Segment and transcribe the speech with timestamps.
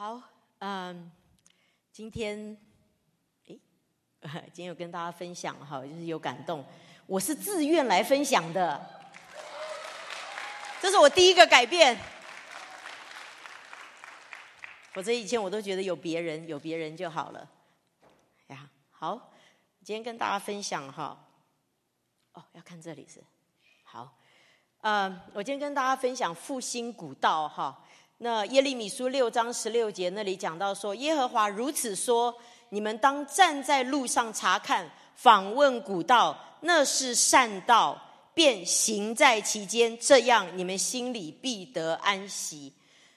[0.00, 0.18] 好，
[0.60, 1.12] 嗯，
[1.92, 2.56] 今天，
[3.48, 3.60] 诶，
[4.50, 6.64] 今天有跟大家分享哈，就是有感动，
[7.04, 8.80] 我是自愿来分享的，
[10.80, 12.00] 这是我第一个改变。
[14.94, 17.46] 否则以前我都觉得有别人，有别人就好了。
[18.46, 19.30] 呀，好，
[19.84, 21.28] 今天跟大家分享哈，
[22.32, 23.22] 哦，要看这里是，
[23.84, 24.16] 好，
[24.80, 27.84] 呃，我今天跟大家分享复兴古道哈。
[28.22, 32.34] 那耶利米书六章十六节那里讲到说，耶和华如此说：
[32.68, 37.98] 你们当站在路上查看，访问古道，那是善道，
[38.34, 42.70] 便行在其间，这样你们心里必得安息。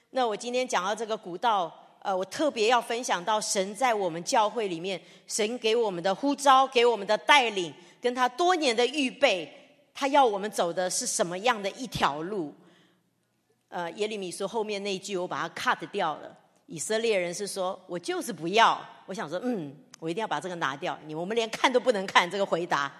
[0.08, 9.52] 那我今天讲到这个古道，呃，我特别要分享到神在我们教会里面，神给我们的呼召，给我们的带领，跟他多年的预备，
[9.92, 12.54] 他要我们走的是什么样的一条路？
[13.74, 16.38] 呃，耶利米说后面那句我把它 cut 掉了。
[16.66, 18.80] 以色列人是说我就是不要。
[19.06, 20.96] 我想说，嗯，我一定要把这个拿掉。
[21.06, 22.94] 你我们连看都不能看这个回答。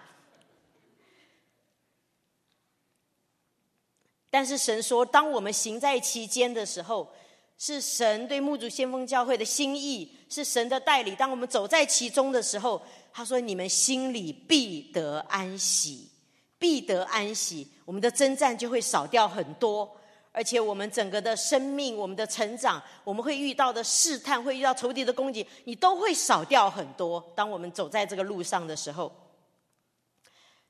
[4.28, 7.08] 但是神说，当我们行在其间的时候，
[7.56, 11.14] 是神对牧主先锋教会的心意，是神的代理。
[11.14, 16.10] 当我们走在其中的时候，他说：“你们心里必得安息，
[16.58, 17.68] 必得安息。
[17.84, 19.88] 我们的征战就会少掉很多。”
[20.36, 27.24] 而且我们整个的生命，我们的成长，我们会遇到的试探，会遇到仇敌的攻击，你都会少掉很多。
[27.36, 29.12] 当我们走在这个路上的时候，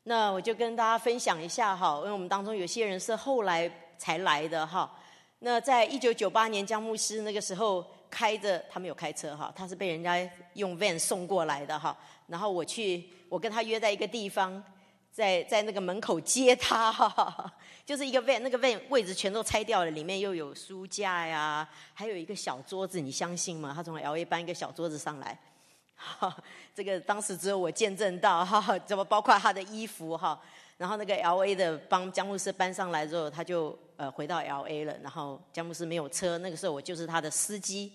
[0.03, 4.95] 那我就跟大家分享一下哈，因为我们当中有些人是后来才来的哈。
[5.39, 11.97] 那在一九九八年，江牧师那个时候开着，他没有开车哈，他是被人家用 van 送过来的哈。
[12.27, 14.63] 然后我去，我跟他约在一个地方。
[15.15, 16.93] 在在那个门口接他，
[17.87, 23.73] 就是一个 van，那个 van 位置全都拆掉了，里面又有书架呀，还有一个小桌子，你相信吗？
[23.73, 25.39] 他从 L A 搬一个小桌子上来，
[26.75, 30.37] 这个当时只有我见证到，哈怎么包括他的衣服哈，
[30.79, 37.93] 然后那个 L A 的帮江牧师搬上来之后，他就呃回到 L A 了，然后江牧师没有车，那个时候我就是他的司机，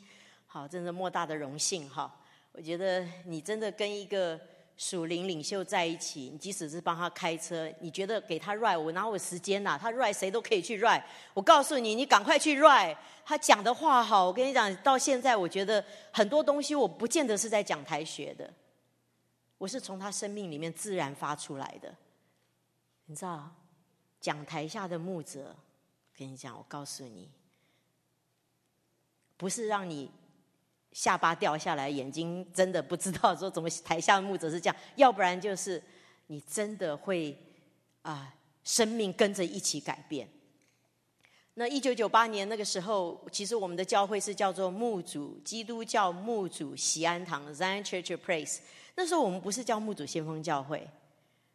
[0.48, 2.10] 好，真是莫大的荣幸哈，
[2.54, 4.40] 我觉得你真的跟一个。
[4.80, 9.78] 属灵领袖在一起，你即使是帮他开车，你觉得给他 ride，我哪有时间呐？
[9.78, 11.04] 他 ride 谁都可以去 ride。
[11.34, 12.96] 我告诉你，你赶快去 ride。
[13.26, 18.50] 他讲的话好，我跟你讲，到现在我觉得很多东西我不见得是在讲台学的，
[19.58, 21.94] 我是从他生命里面自然发出来的。
[23.08, 23.54] 你知道，
[24.22, 25.54] 讲台下的牧者，
[26.18, 27.30] 跟你讲，我告诉你，
[29.36, 30.10] 不是让你。
[30.92, 35.82] 下巴掉下来，眼睛真的不知道说怎么台下的牧者是这样，要不然就是
[36.28, 37.38] 你真的会
[38.02, 38.34] 啊，
[38.64, 40.28] 生命跟着一起改变。
[41.56, 48.60] 那一九九八年那个时候，其实我们的教会是叫做牧主基督教牧主喜安堂 （Zion Church Praise）。
[48.96, 50.88] 那时候我们不是叫牧主先锋教会，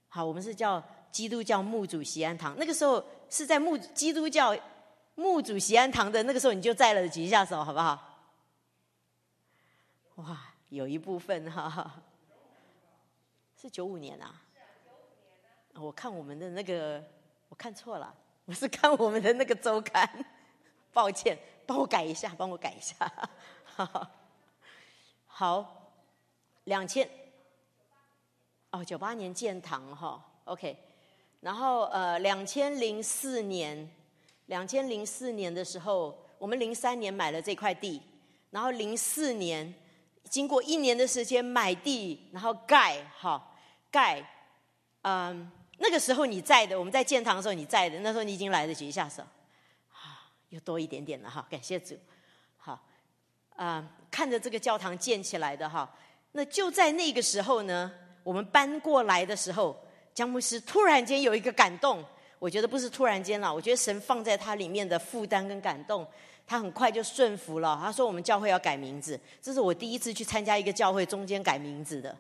[0.09, 2.55] 好，我们是叫基督教牧主喜安堂。
[2.59, 4.55] 那个时候是在牧基督教
[5.15, 8.14] 牧主喜安堂的那个时候，你就在了，举一下手好不好？
[10.17, 10.39] 哇，
[10.69, 11.93] 有一部分哈，
[13.61, 14.41] 是九五年啊。
[15.75, 17.03] 我看我们的那个，
[17.49, 18.15] 我看错了，
[18.45, 20.09] 我是看我们的那个周刊，
[20.93, 21.37] 抱歉，
[21.67, 22.95] 帮我改一下，帮我改一下。
[25.27, 25.91] 好，
[26.63, 27.11] 两千，
[28.71, 30.79] 哦，九八年建堂哈，OK。
[31.41, 33.91] 然后呃，两千零四年，
[34.47, 38.01] 两千零四年的时候，我们零三年买了这块地，
[38.51, 39.75] 然后零四年。
[40.35, 43.41] 经过一年的时间买地，然后盖，哈，
[43.89, 44.21] 盖，
[45.03, 49.23] 嗯，那个时候你在的，我们在建堂的时候你在的，那时候你已经来得及下手，
[49.93, 51.97] 啊，又多一点点了哈，感谢主，
[52.57, 52.85] 好，
[53.55, 55.89] 啊，看着这个教堂建起来的哈，
[56.33, 57.93] 那就在那个时候呢，
[58.25, 59.81] 我们搬过来的时候，
[60.13, 62.05] 江牧师突然间有一个感动，
[62.41, 66.05] 我觉得不是突然间了，我觉得神放在他里面的负担跟感动。
[66.47, 67.79] 他很快就顺服了。
[67.81, 72.15] 他说：“我们教会要改名字，这是我第一次去参加一个教会中间改名字的。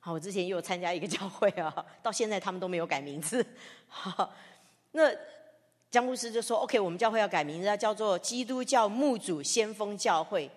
[0.00, 3.44] 好，我之前也有参加一个教会啊， 到现在他们都没有改名字。
[3.88, 4.32] 好，
[4.92, 5.10] 那
[5.90, 10.50] 江牧师就说：‘OK，我们教会要改名字，叫做基督教牧主先锋教会。’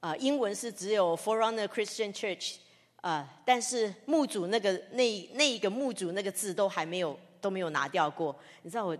[0.00, 2.56] 啊，英文是只有 Forerunner Christian Church
[3.00, 8.36] 啊，但是牧主那个那那一个牧主那个字都还没有都没有拿掉过。
[8.62, 8.96] 你知道我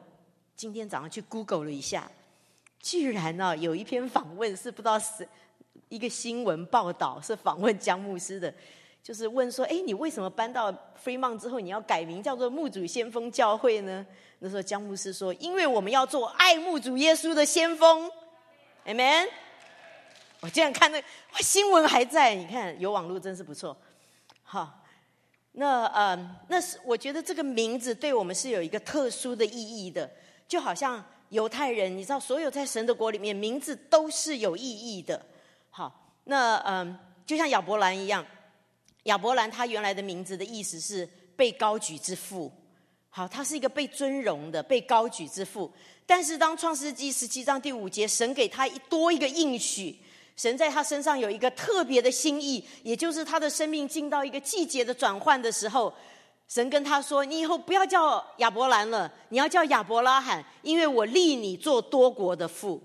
[0.57, 2.11] 今天早上去 Google 了一下。”
[2.83, 5.27] 居然呢，有一篇访问是不知道是
[5.89, 8.53] 一个新闻报道，是访问江牧师的，
[9.03, 10.71] 就是问说：“哎，你为什么搬到
[11.03, 14.05] Fremont 之后，你要改名叫做牧主先锋教会呢？”
[14.41, 18.11] 那时候江牧师说：“因为我们要做爱牧主耶稣的先锋。
[18.85, 19.29] ”Amen。
[20.41, 23.77] 我竟然看那哇新闻还在，你看有网络真是不错。
[24.43, 24.83] 好，
[25.53, 30.11] 那呃，那是我觉得这个名字对我们是有一个特殊的意义的，
[30.49, 35.25] 就好像犹太人，你知道，所有在神的国里面，名字都是有意义的。
[35.71, 36.95] 好，那嗯，
[37.25, 38.25] 就像亚伯兰一样，
[39.05, 42.53] 亚伯兰他原来的名字的意思是被高举之父。
[43.09, 45.73] 好，他是一个被尊荣的、被高举之父。
[46.05, 49.99] 但是当创世纪十七章第五节，神给他一多一个应许，
[50.37, 55.95] 神在他身上有一个特别的心意，也就是他的生命进到一个季节的转换的时候，
[56.53, 62.79] 神跟他说：“你以后不要叫亚伯兰了，你要叫亚伯拉罕，因为我立你做多国的父。”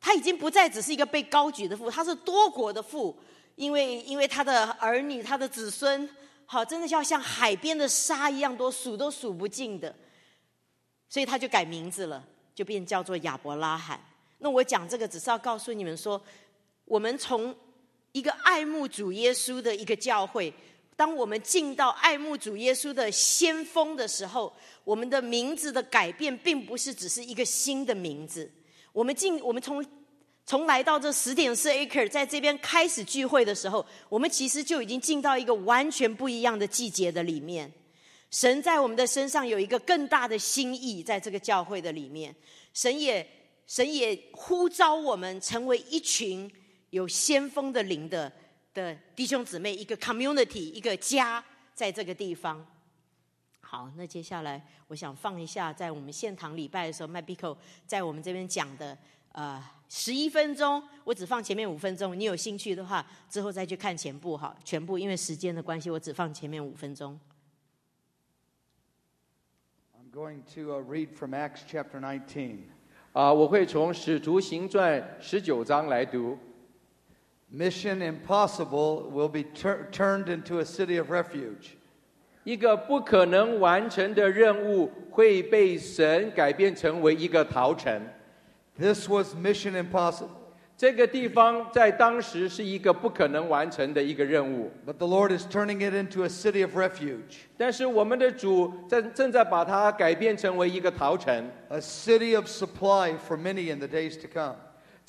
[0.00, 3.16] 他已经不再只是一个被高举的父，他是多国的父，
[3.54, 6.10] 因为因为他的儿女、他的子孙。
[6.46, 9.94] 好，真的要像海边的沙一样多，数都数不尽的，
[11.08, 12.24] 所以他就改名字了，
[12.56, 14.04] 就变叫做亚伯拉罕。
[14.38, 16.20] 那我讲这个，只是要告诉你们说，
[16.86, 17.54] 我们从
[18.10, 20.52] 一个爱慕主耶稣的一个教会，
[21.00, 24.54] 当我们进到爱慕主耶稣的先锋的时候，
[24.84, 28.52] 我们的名字的改变，并不是只是一个新的名字。
[28.92, 29.82] 我们进，我们从。
[30.44, 37.72] 从来到这十点四 acre，在这边开始聚会的时候，我们其实就已经进到一个完全不一样的季节的里面。
[38.30, 42.34] 神在我们的身上有一个更大的心意，在这个教会的里面，
[42.74, 43.24] 神也
[43.66, 46.50] 神也呼召我们成为一群
[46.90, 48.32] 有先锋的灵的
[48.74, 51.42] 的弟兄姊妹，一个 community，一个家，
[51.74, 52.66] 在这个地方。
[53.60, 57.56] 好，那接下来我想放一下，在我们现堂礼拜的时候，麦比克
[57.86, 58.96] 在我们这边讲的。
[59.32, 62.18] 呃，十一分钟，我只放前面五分钟。
[62.18, 67.16] 你有兴趣的话，之后再去看全部哈，全部因为时间的关系，我只放前面五分钟。
[69.94, 72.62] I'm going to read from Acts chapter nineteen.
[73.12, 76.36] 啊，我会从使徒行传十九章来读。
[77.51, 81.77] Mission impossible will be turned into a city of refuge.
[82.43, 88.01] 一个不可能完成的任务会被神改变成为一个逃城。
[88.77, 90.29] This was mission impossible.
[90.77, 94.69] 这个地方在当时是一个不可能完成的一个任务。
[94.85, 97.45] But the Lord is turning it into a city of refuge.
[97.57, 101.49] 但是我们的主正正在把它改变成为一个逃城。
[101.69, 104.57] A city of supply for many in the days to come.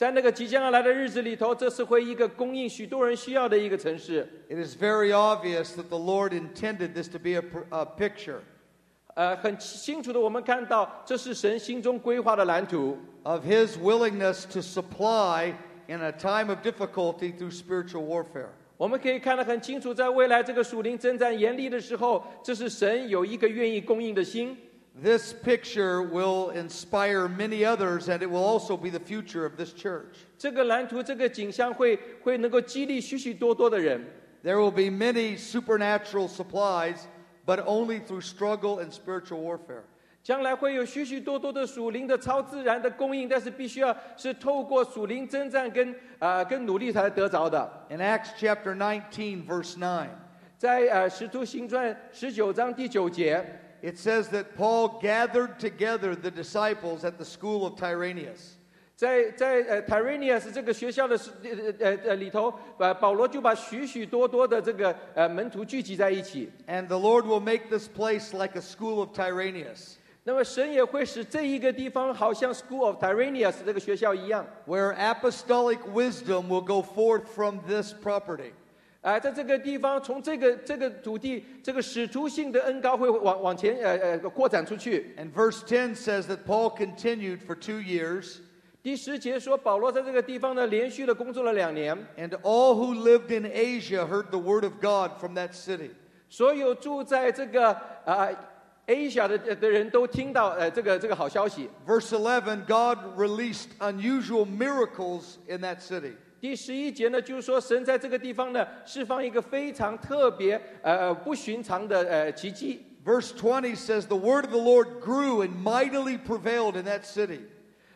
[0.01, 4.27] 在那个即将要来的日子里头，这是会一个供应许多人需要的一个城市。
[4.49, 8.39] It is very obvious that the Lord intended this to be a, a picture.
[9.13, 12.97] 呃，很清楚的，我们看到这是神心中规划的蓝图。
[13.21, 15.53] of his willingness to supply
[15.85, 18.47] in a time of difficulty through spiritual warfare.
[18.77, 24.57] 我们可以看得很清楚，在未来这个属灵征战严厉的时候，这是神有一个愿意供应的心。
[24.98, 30.24] This picture will inspire many others, and it will also be the future of this church.
[30.38, 34.02] 这个蓝图，这个景象会会能够激励许许多多的人。
[34.42, 37.00] There will be many supernatural supplies,
[37.44, 39.82] but only through struggle and spiritual warfare.
[40.22, 47.86] 将来会有许许多多的属灵的超自然的供应，但是必须要是透过属灵征战跟啊跟努力才得着的。
[47.90, 50.08] In Acts chapter nineteen, verse nine，
[50.56, 53.44] 在呃使徒行传十九章第九节
[53.82, 58.54] ，it says that Paul gathered together the disciples at the school of Tyrannus。
[58.94, 66.50] 在在呃 Tyrannus 这个学校的呃呃呃里头，把保罗就把许许多多的这个呃门徒聚集在一起。
[66.66, 69.96] And the Lord will make this place like a school of Tyrannus。
[70.24, 78.50] 那么神也会使这一个地方好像 School of Tyrannus 这个学校一样，where apostolic wisdom will go forth from this property。
[79.00, 85.14] 啊，在这个地方，从这个这个土地，这个使徒性的恩高会往往前呃呃扩展出去。
[85.16, 88.38] And verse ten says that Paul continued for two years。
[88.82, 91.96] 第十节说，保罗在这个地方呢，连续的工作了两年。
[92.16, 95.90] And all who lived in Asia heard the word of God from that city。
[96.28, 97.72] 所有住在这个
[98.04, 98.28] 啊。
[98.88, 101.68] Asia 的的人都听到呃这个这个好消息。
[101.84, 106.12] Verse 11, God released unusual miracles in that city.
[106.40, 112.84] 第十一节呢，就是说神在这个地方呢释放一个非常特别呃不寻常的呃奇迹。
[113.04, 117.40] Verse 20 says the word of the Lord grew and mightily prevailed in that city.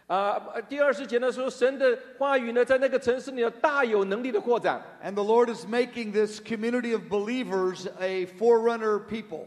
[0.06, 4.82] 啊，第二十节呢说神的话语呢在那个城市里头大有能力的扩展。
[5.04, 9.46] And the Lord is making this community of believers a forerunner people.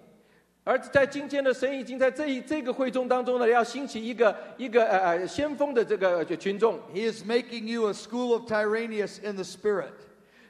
[0.68, 6.80] 而在今天的神已经在这一这个会众当中呢，要兴起一个一个呃呃先锋的这个群众。
[6.94, 9.92] He is making you a school of Tyrannus in the spirit.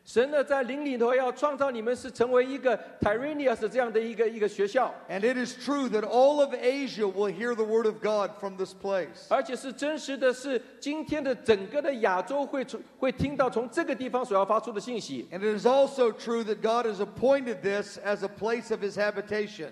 [0.05, 7.87] 神呢在灵里头要创造你们是成为一个 Tyrenius 这样的一个一个学校， And it is true that all of Asia will hear the word
[7.87, 9.25] of God from this place.
[9.29, 18.83] 而且是真实的是今天的整个的亚洲会从会听到从这个地方所要发出的信息， And it is also true that God has appointed this as a place of
[18.83, 19.69] his habitation.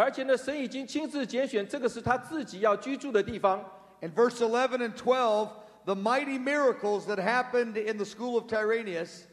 [0.00, 3.62] 而且呢神已经亲自拣选这个是他自己要居住的地方。
[4.00, 5.48] In verse eleven and twelve,
[5.84, 9.24] the mighty miracles that happened in the school of Tyrannus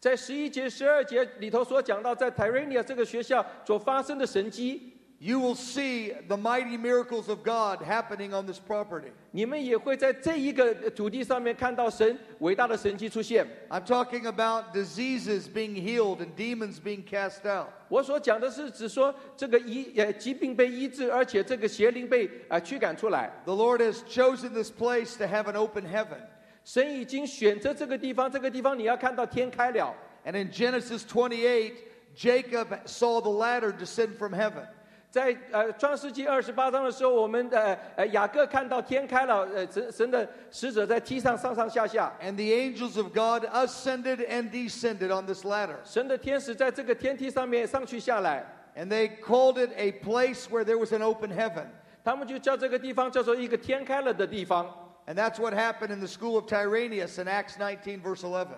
[0.00, 4.93] 在十一节、十二节里头所讲到，在 Tyrannus 这个学校所发生的神迹，
[5.23, 9.11] you will see the mighty miracles of God happening on this property.
[9.31, 13.45] 你们也会在这一个土地上面看到神伟大的神迹出现。
[13.69, 17.67] I'm talking about diseases being healed and demons being cast out.
[17.89, 23.29] 我所讲的是指说这个医呃疾病被医治，而且这个邪灵被啊、呃驱赶出来。
[23.43, 26.19] The Lord has chosen this place to have an open heaven.
[26.63, 29.93] 神已经选择这个地方，这个地方你要看到天开了。
[30.25, 31.73] And in Genesis 28,
[32.15, 34.65] Jacob saw the ladder descend from heaven.
[35.13, 45.77] 在呃创世纪二十八章的时候，我们的呃呃雅各看到天开了，呃神神的使者在梯上上上下下， And the angels of God ascended and descended on this ladder.
[45.83, 51.65] 神的天使在这个天梯上面上去下来， And they called it a place where there was an open heaven.
[52.03, 54.67] 他们就叫这个地方叫做一个天开了的地方。
[55.07, 58.49] And that's what happened in the school of Tyrannus in Acts 19, verse 11.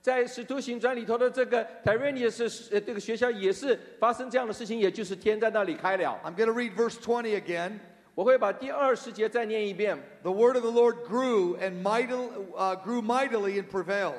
[0.00, 6.20] 在使徒行传里头的这个 Tyrannus 呃这个学校也是发生这样的事情，也就是天在那里开了。
[6.24, 7.78] I'm going to read verse 20 again.
[8.14, 9.98] 我会把第二十节再念一遍。
[10.22, 14.14] The word of the Lord grew and mightily, uh, grew mightily and prevailed.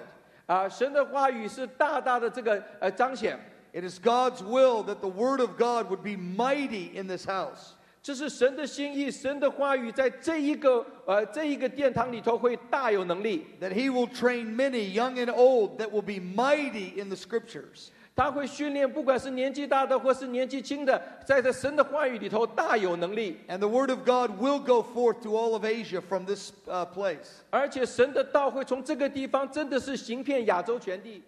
[0.46, 3.40] 啊，神的话语是大大的这个呃彰显，
[3.74, 7.74] It is God's will that the word of God would be mighty in this house.
[8.02, 17.18] 这是神的心意，神的话语在这一个呃这一个殿堂里头会大有能力， That he will train many, young and old, that will be mighty in the
[17.18, 17.90] scriptures.
[18.16, 26.52] 他会训练不管是年纪大的或是年纪轻的，在这神的话语里头大有能力， And the word of God will go forth to all of Asia from this
[26.66, 27.42] uh, place.
[27.50, 31.22] 而且神的道会从这个地方真的是行遍亚洲全地。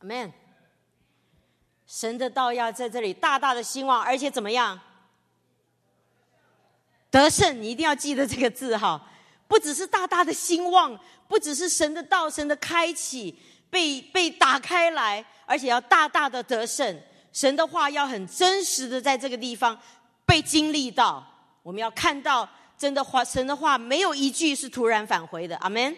[0.00, 0.32] Amen。
[1.87, 4.77] 神的道要在这里大大的兴旺，而且怎么样？
[7.09, 9.01] 得胜，你一定要记得这个字哈，
[9.47, 13.33] 不只是大大的兴旺，不只是神的道、神的开启
[13.69, 17.01] 被被打开来，而且要大大的得胜。
[17.31, 19.79] 神的话要很真实的在这个地方
[20.25, 21.25] 被经历到，
[21.63, 25.55] 我们要看到真的话，神的话没有一句是突然返回的。
[25.57, 25.95] 阿门。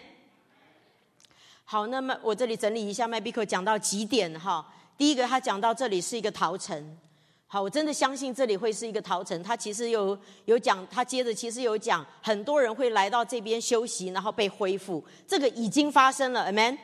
[1.64, 4.64] 好，那么我这里整理一下，麦比克讲到几点哈。
[5.00, 6.98] 第一个，他讲到这里是一个陶城。
[7.46, 9.42] 好，我真的相信这里会是一个陶城。
[9.42, 15.02] 他其实有有讲，他接着其实有讲，很多人会来到这边休息，然后被恢复。
[15.26, 16.76] 这个已经发生了，amen。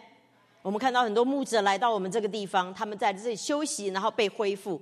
[0.62, 4.80] 我们看到很多牧者来到我们这个地方，他们在这里休息，然后被恢复。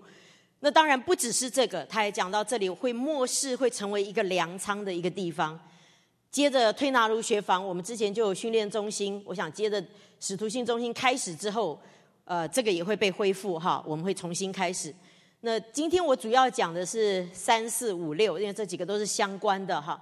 [0.60, 5.58] 那当然不只是这个，他也讲到这里会末世会成为一个粮仓的一个地方。
[6.30, 9.84] 接着推拿儒学坊，我们之前就有训练中心，我想接着
[10.20, 11.76] 使徒性中心开始之后，
[12.24, 14.94] 呃，这个也会被恢复哈，我们会重新开始。
[15.40, 20.00] 那今天我主要讲的是三四五六，因为这几个都是相关的哈。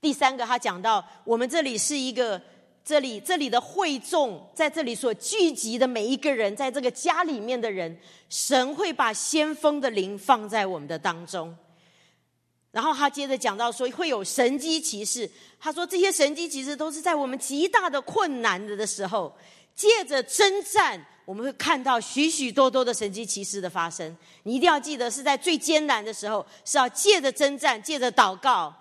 [0.00, 2.42] 第三个，他讲到我们这里是一个，
[2.84, 7.96] 这里这里的会众，在这里所聚集的每一个人，在这个家里面的人，
[8.28, 11.56] 神会把先锋的灵放在我们的当中。
[12.72, 15.30] 然后他接着讲到说会有神机骑士，
[15.60, 19.32] 他说这些神机骑士都是在我们极大的困难的的时候，
[19.74, 24.16] 借着征战，我们会看到许许多多的神机骑士的发生。
[24.44, 28.72] 你一定要记得，是在最艰难的时候，是要借着征战，借着祷告，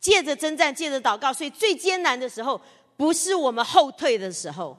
[0.00, 1.32] 借着征战，借着祷告。
[1.32, 2.60] 所以最艰难的时候，
[2.96, 4.76] 不是我们后退的时候，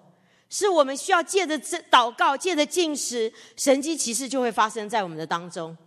[0.50, 5.78] 是我们需要借着这祷告，借着进食，神机骑士就会发生在我们的当中。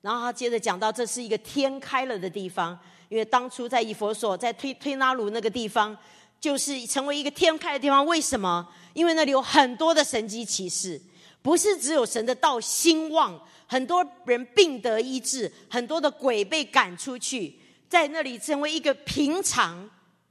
[0.00, 5.96] 然后他接着讲到，这是一个天开了的地方，因为当初在以佛所，在推推拉鲁那个地方，
[6.40, 8.04] 就是成为一个天开的地方。
[8.06, 8.66] 为什么？
[8.94, 11.00] 因为那里有很多的神机骑士，
[11.42, 19.88] 不是只有神的道兴旺，很多人病得医治，很多的鬼被赶出去，在那里成为一个平常。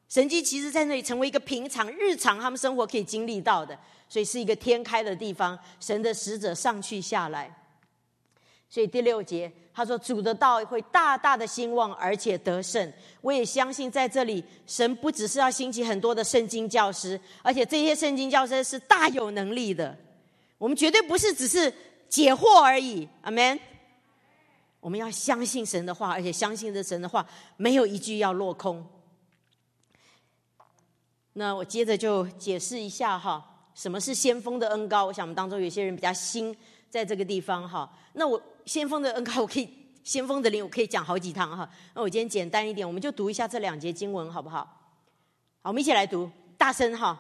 [0.10, 7.54] 神机骑士在那里成为一个平常日常他们生活可以经历到的，所以是一个天开的地方，神的使者上去下来。
[8.70, 19.98] 所以第六节他说：“主的道会大大的兴旺，而且得胜。”我也相信在这里，神不只是要兴起很多的圣经教师，而且这些圣经教师是大有能力的。
[20.58, 21.74] 我们绝对不是只是
[22.10, 23.60] 解惑而已，阿门。
[24.80, 27.26] 我们要相信神的话，而且相信这神的话
[27.58, 28.86] 没有一句要落空。
[31.34, 35.06] 那我接着就解释一下哈，什么是先锋的恩高？
[35.06, 36.56] 我想我们当中有些人比较新，
[36.90, 37.92] 在这个地方哈。
[38.14, 39.70] 那我先锋的恩高，我可以
[40.04, 41.68] 先锋的灵，我可以讲好几堂哈。
[41.96, 44.60] 那我今天简单一点，我们就读一下这两节经文好不好？
[45.62, 47.18] 好，我们一起来读，大声哈。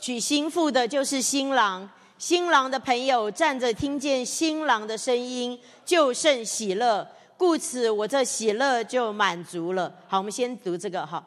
[0.00, 1.88] 娶新妇的就是新郎，
[2.18, 7.08] 新郎的朋友站着听见新郎的声音，就甚喜乐。
[7.36, 9.92] 故此，我这喜乐就满足了。
[10.06, 11.26] 好，我们先读这个哈。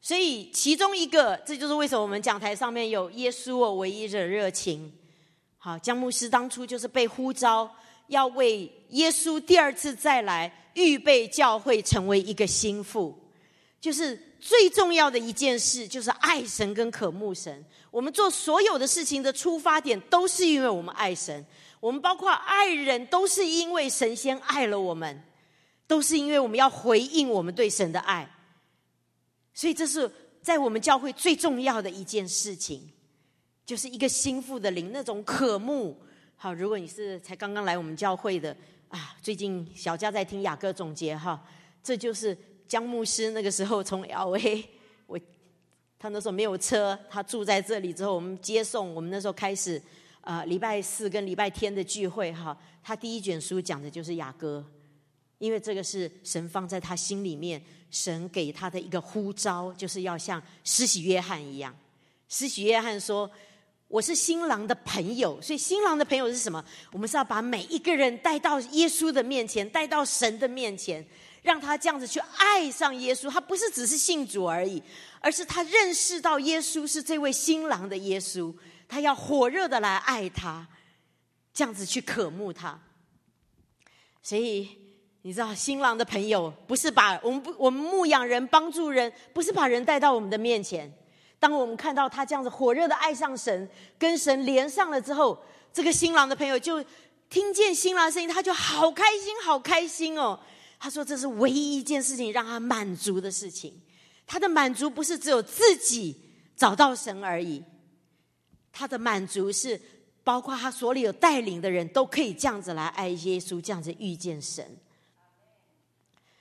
[0.00, 4.92] 所以，其中一个，这就是为什么我们讲台上面有耶稣我唯一的热情。
[5.62, 7.70] 好，江牧师当初就是被呼召，
[8.06, 13.14] 要为耶稣第二次再来预备教会，成为一个心腹。
[13.78, 17.62] 就是最重要的一件事，就是爱神跟渴慕神。
[17.90, 21.44] 我们做所有的事情的出发点，都是因为我们爱神。
[21.78, 25.22] 我们包括爱人，都是因为神仙爱了我们。
[25.86, 28.32] 都是因为我们要回应我们对神的爱，
[29.52, 30.08] 所以这是
[30.40, 32.88] 在我们教会最重要的一件事情，
[33.70, 35.96] 就是一个心腹的灵那种渴慕。
[36.34, 38.50] 好，如果你是才刚刚来我们教会的
[38.88, 41.40] 啊，最近小佳在听雅各总结哈，
[41.80, 42.36] 这就是
[42.66, 44.68] 江牧师那个时候从 L A，
[45.06, 45.16] 我
[46.00, 49.80] 他那时候没有车，他住在这里之后，我们接送，我们那时候开始
[50.22, 54.64] 啊，礼拜四跟礼拜天的聚会哈，他第一卷书讲的就是雅各。
[55.38, 61.72] 因为这个是神放在他心里面，神给他的一个呼召，就是要像施洗约翰一样。
[62.28, 63.28] 施洗约翰说
[63.90, 66.64] ：“我是新郎的朋友。”所以新郎的朋友是什么？
[66.92, 71.04] 我们是要把每一个人带到耶稣的面前，带到神的面前，
[71.42, 73.28] 让他这样子去爱上耶稣。
[73.28, 74.80] 他不是只是信主而已，
[75.20, 78.54] 而是他认识到耶稣是这位新郎的耶稣，
[78.88, 80.66] 他要火热的来爱他，
[81.52, 82.80] 这样子去渴慕他。
[84.22, 84.78] 所以。
[85.22, 90.90] 你知道新郎的朋友不是把我们不我们牧养人帮助人，不是把人带到我们的面前。
[91.40, 93.68] 当我们看到他这样子火热的爱上神，
[93.98, 95.42] 跟神连上了之后，
[95.72, 96.84] 这个新郎的朋友就
[97.28, 100.38] 听见新郎的声音，他就好开心，好开心哦。
[100.78, 103.80] 他说这是唯一一件事情让他满足的事情。
[104.26, 106.14] 他的满足不是只有自己
[106.54, 107.64] 找到神而已，
[108.70, 109.80] 他的满足是
[110.22, 114.64] 包括他所里有带领的人都可以这样子来爱耶稣，这样子遇见神。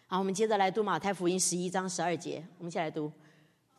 [0.08, 2.46] 好，我们接着来读马太福音十一章十二节。
[2.58, 3.12] 我们一起来读：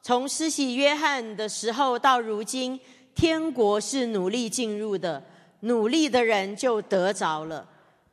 [0.02, 2.80] 从施洗约翰的时候到如今，
[3.14, 5.22] 天国是努力进入的，
[5.60, 7.68] 努力的人就得着了。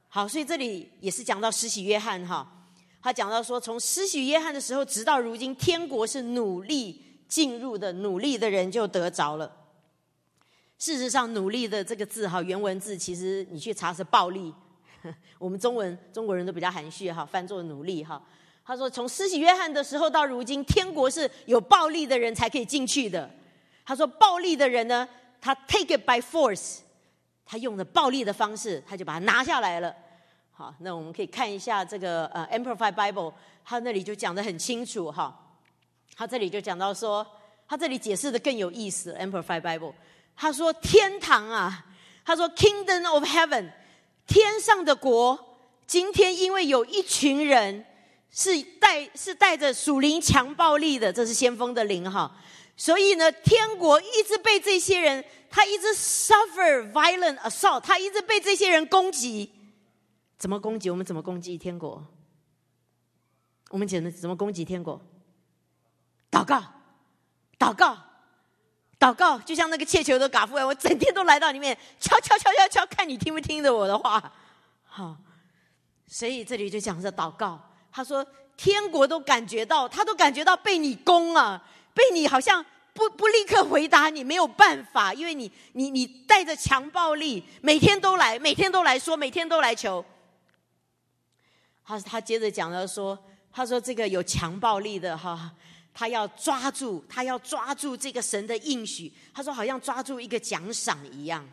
[0.09, 2.65] 好，所以这里也是讲到施洗约翰哈，
[3.01, 9.49] 他讲到说，从施洗约翰的时候直到如今，天国是努力进入的，努力的人就得着了。
[10.77, 14.53] 事实上，努力的这个字哈，原文字其实你去查是暴力。
[15.39, 18.21] 我们中文中国人都比较含蓄哈，翻作努力哈。
[18.67, 23.29] 他说，从施洗约翰的时候到如今，天国是有暴力的人才可以进去的。
[23.85, 25.07] 他说，暴力的人呢，
[25.39, 26.79] 他 take it by force，
[27.45, 29.95] 他用的暴力的方式，他就把它拿下来了。
[30.51, 33.31] 好，那我们可以看一下这个呃 Amplified Bible，
[33.63, 35.33] 他那里就讲的很清楚哈。
[36.17, 37.25] 他这里就讲到说，
[37.69, 39.13] 他这里解释的更有意思。
[39.17, 39.93] Amplified Bible，
[40.35, 41.85] 他说天堂啊，
[42.25, 43.71] 他说 Kingdom of Heaven。
[44.27, 45.39] 天上的国，
[45.85, 47.85] 今天因为有一群人
[48.31, 52.31] 是带是带着属灵强暴力的，这是先锋的灵哈，
[52.75, 59.51] 所以呢，天国一直被这些人，他一直 suffer violent assault，他一直被这些人攻击。
[60.37, 60.89] 怎么攻击？
[60.89, 62.05] 我们怎么攻击天国？
[63.69, 65.01] 我们讲的怎么攻击天国？
[66.29, 66.63] 祷告，
[67.57, 67.97] 祷告。
[68.99, 74.33] 祷告就像那个切球的嘎夫一样，我整天都来到里面敲敲敲敲敲，看你听不听着我的话。
[74.83, 75.15] 好，
[76.07, 77.66] 所以这里就讲着祷告。
[77.97, 78.23] 他说
[78.55, 81.59] 天国都感觉到，他都感觉到被你攻啊，
[81.95, 90.05] 被你好像不不立刻回答你没有办法，因为你你你带着强暴力，每天都来，每天都来说，每天都来求。
[91.83, 93.17] 他他接着讲了说，
[93.51, 95.51] 他说这个有强暴力的哈。
[95.91, 99.11] 他要抓住，他要抓住这个神的应许。
[99.33, 101.43] 他说，好像抓住一个奖赏一样，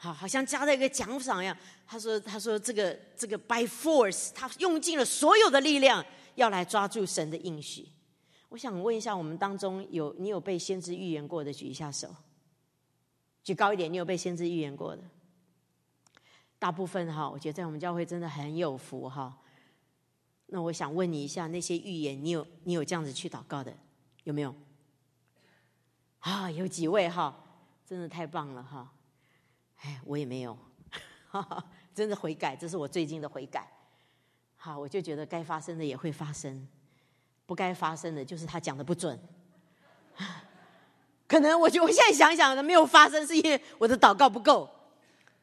[0.00, 1.56] 好，好像加了一个奖赏一样。
[1.84, 6.04] 他说，他说这个这个 by force，他用尽了所有的力量
[6.36, 7.88] 要来抓住神的应许。
[8.48, 12.14] 我想问一下，我们当中有你有被先知预言过的，举一下手，
[13.42, 13.92] 举高一点。
[13.92, 15.02] 你有被先知预言过的？
[16.60, 19.36] 大部分哈，我觉得在我们教会真的很有福哈。
[20.46, 23.76] 那我想问你一下，那些预言，你有你有这样子去祷告的，
[24.22, 24.54] 有没有？
[26.20, 27.36] 啊，有几位哈，
[27.84, 28.92] 真的太棒了哈！
[29.80, 30.56] 哎，我也没有，
[31.94, 33.66] 真的悔改，这是我最近的悔改。
[34.56, 36.66] 好，我就觉得该发生的也会发生，
[37.46, 39.18] 不该发生的就是他讲的不准。
[41.28, 44.68] 可能我就我现在想想没有发生，是因为我的祷告不够，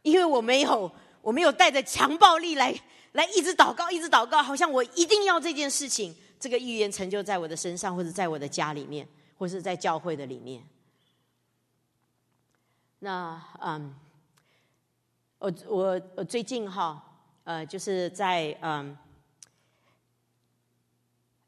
[0.02, 2.76] 因为我没有我没有带着强暴力来
[3.14, 10.62] 来一直祷告，一直祷告，好像我一定要这件事情，这个预言成就在我的身上，或者在我的家里面，或是在教会的里面。
[13.00, 13.96] 那嗯，
[15.46, 17.00] 我我我最近哈
[17.44, 18.98] 呃就是在嗯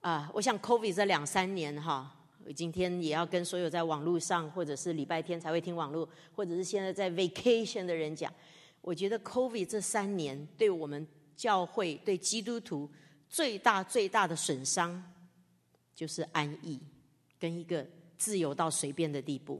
[0.02, 2.14] 啊，我想 COVID 这两三年哈。
[2.46, 8.32] 我今天也要跟所有在网络上，或者是礼拜天才会听网络，或者是现在在 vacation 的人讲，
[8.82, 11.06] 我觉得 COVID 这三年对我们
[11.36, 12.88] 教会、对基督徒
[13.28, 15.04] 最大最大的损伤，
[15.96, 16.80] 就是安逸
[17.40, 17.84] 跟一个
[18.16, 19.60] 自由到随便的地步。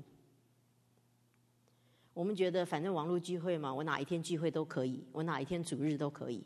[2.18, 6.44] 我们觉得反正网络聚会嘛，我哪一天聚会都可以，我哪一天主日都可以。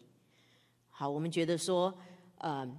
[0.90, 1.98] 好，我们觉得说，
[2.40, 2.70] 呃，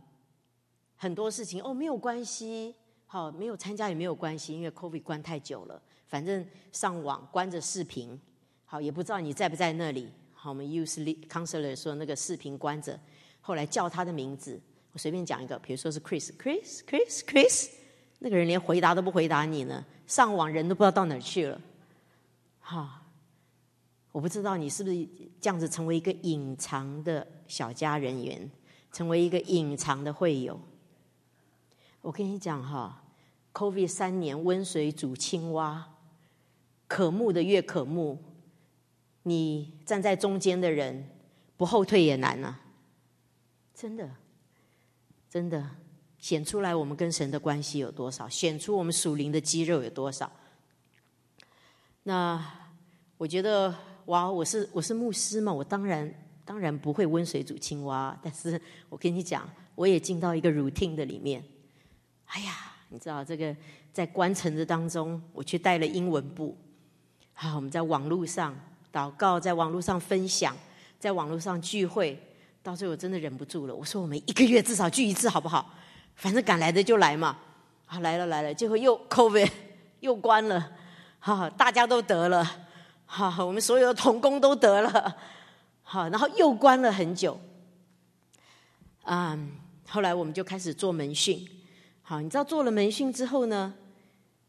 [0.94, 2.74] 很多事情哦没有关系。
[3.06, 5.80] 好，没有参加也没有关系，因为 COVID 关太久了。
[6.06, 8.20] 反正上网关着视频，
[8.66, 10.10] 好也不知道你在不在那里。
[10.34, 13.00] 好，我们 use counselor 说那个视频关着，
[13.40, 14.60] 后来叫他的名字，
[14.92, 17.70] 我随便讲一个，比如说是 Chris，Chris，Chris，Chris，
[18.18, 21.58] 那个人连回答都不回答你呢，上网人都不知道到哪儿去了。
[22.72, 23.02] 好，
[24.12, 25.06] 我不知道你是不是
[25.38, 28.50] 这样子成为一个隐藏的小家人员，
[28.90, 30.58] 成为一个隐藏的会友。
[32.00, 33.04] 我跟你讲哈。
[33.52, 35.86] Covid 三年，温水煮青蛙，
[36.88, 38.24] 可慕的越可慕。
[39.24, 41.10] 你站在中间的人，
[41.58, 42.62] 不后退也难啊！
[43.74, 44.08] 真的，
[45.28, 45.68] 真的
[46.18, 50.32] 显出来我们跟神的关系有多少，显出我们属灵的肌肉有多少。
[52.04, 52.42] 那
[53.22, 53.72] 我觉得，
[54.06, 56.12] 哇，我是我是牧师嘛，我当然
[56.44, 58.18] 当然不会温水煮青蛙。
[58.20, 61.40] 但是我跟你讲，我也进到一个 routine 的里面。
[62.26, 62.52] 哎呀！
[62.88, 63.56] 你知道这个
[63.92, 66.58] 在关城的当中，我去带了英文部。
[67.32, 68.58] 好，我们在网络上
[68.92, 70.56] 祷告，在网络上分享，
[70.98, 72.20] 在网络上聚会。
[72.60, 75.72] 到最后我真的忍不住了，我说我们一个月至少聚一次好不好？
[76.16, 77.38] 反正赶来的就来嘛。
[77.86, 79.48] 好，来了来了，结果又 COVID
[80.00, 80.72] 又关了。
[81.20, 82.44] 哈哈，大家都得了。
[83.14, 85.16] 好，我们所有的童工都得了。
[85.82, 87.38] 好，然后又关了很久。
[89.04, 89.50] 嗯，
[89.86, 91.46] 后来我们就开始做门训。
[92.00, 93.74] 好，你知道做了门训之后呢？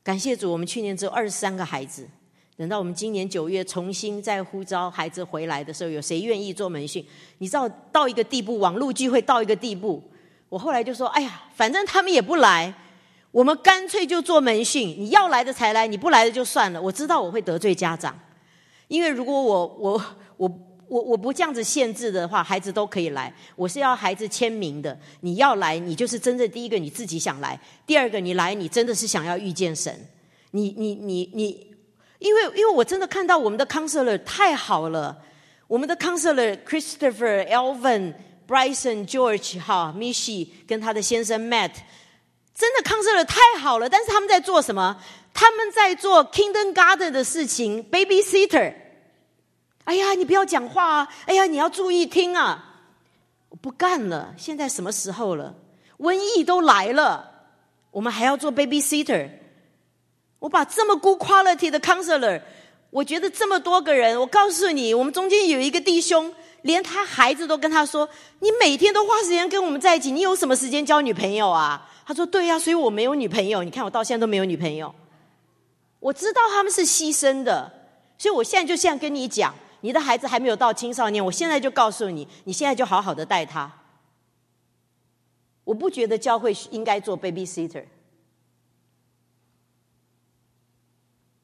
[0.02, 2.08] 感谢主，我们去年只有二十三个孩子。
[2.56, 7.06] 等到我们今年九月重新再呼召孩子回来的时候，有谁愿意做门训？
[7.40, 10.02] 你知道到一个地步，网络聚会到一个地步，
[10.48, 12.74] 我后来就说：哎呀，反正他们也不来，
[13.32, 14.88] 我们干脆就做门训。
[14.98, 16.82] 你要来的才来，你不来的就算了。
[16.82, 18.18] 我知道我会得罪家长，
[18.88, 20.06] 因为如果我我
[20.38, 20.70] 我。
[20.90, 23.34] 我我不这样子限制的话，孩子都可以来。
[23.56, 24.96] 我是要孩子签名的。
[25.22, 30.08] 你要来，你就是真正第一个你自己想来；第二个你来，你真的是想要遇见神。
[30.52, 31.76] 你你你你，
[32.20, 35.18] 因为因为我真的看到我们的 counselor 太好了，
[35.68, 38.14] 我们的 counselor Christopher、Elvin、
[38.48, 41.72] Bryson、George 哈、Mishi 跟他的先生 Matt，
[42.54, 43.90] 真的 counselor 太好了。
[43.90, 45.02] 但是他们在做什么？
[45.34, 48.76] 他们在做 Kindergarten 的事情，babysitter。
[49.86, 51.08] 哎呀，你不要讲话啊！
[51.26, 52.70] 哎呀，你要注意听啊！
[53.50, 55.56] 我不干了，现在什么时候了？
[56.00, 57.50] 瘟疫都来了，
[57.92, 59.30] 我们还要做 babysitter？
[60.40, 62.42] 我把这么 good quality 的 counselor，
[62.92, 68.08] 我觉得这么多个人，我告诉你，我们中间有一个弟兄，连他孩子都跟他说
[68.40, 73.64] ：“你每天都花时间跟我们在一起，你有什么时间交女朋友啊？”他说：“对呀，所以我没有女朋友。
[73.64, 74.94] 你看我到现在都没有女朋友。
[76.04, 77.72] 我知道他们是牺牲的，
[78.18, 83.70] 所以我现在就现在跟你讲。”你的孩子还没有到青少年，我现在就告诉你，你现在就好好的带他。
[85.66, 87.84] 我不觉得教会应该做 babysitter，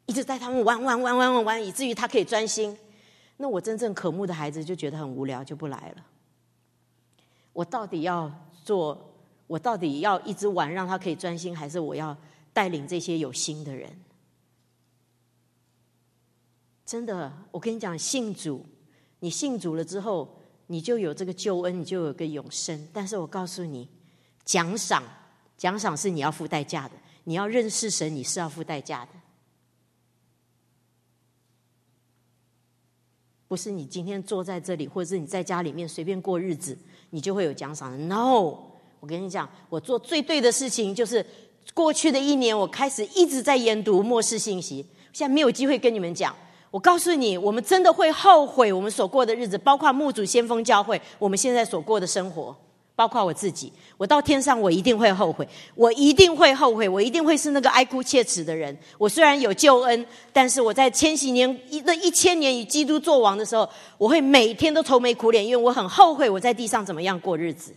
[0.06, 2.78] 一直带他们玩玩玩玩玩玩，以至于他可以专心。
[3.36, 6.06] 那我真正渴慕的孩子就觉得很无聊，就不来了。
[7.52, 8.32] 我到底要
[8.64, 9.14] 做？
[9.48, 12.16] 我到底要一直玩让他可以专心，还是我要
[12.54, 14.00] 带领这些有心的人？
[16.90, 18.66] 真的，我跟你讲，信主，
[19.20, 20.28] 你信主了之后，
[20.66, 22.88] 你就有这个救恩，你就有个永生。
[22.92, 23.88] 但是我告诉你，
[24.44, 25.04] 奖赏，
[25.56, 26.96] 奖赏是你要付代价的。
[27.26, 29.12] 你要认识神，你是要付代价的，
[33.48, 36.76] 不是你今天坐在这里，或者是你在家里面随便过日子，
[37.12, 37.98] 你就会有奖赏的。
[38.00, 38.58] No，
[39.00, 41.24] 我跟你讲，我做最对的事情就是
[41.76, 46.36] 过去的一年，我开始一直在研读末世信息，现在没有机会跟你们讲。
[46.72, 52.56] 我告诉你，我们真的会后悔我们所过的日子，包括牧主先锋教会，我们现在所过的生活，
[52.96, 58.78] 包括我自己，我到天上我一定会后悔，我一定会后悔，我一定会是那个哀哭切齿的人。
[59.00, 67.74] 我虽然有救恩，但是我在千禧年一那一千年与基督作王的时候，我会每天都愁眉苦脸，因为我很后悔我在地上怎么样过日子。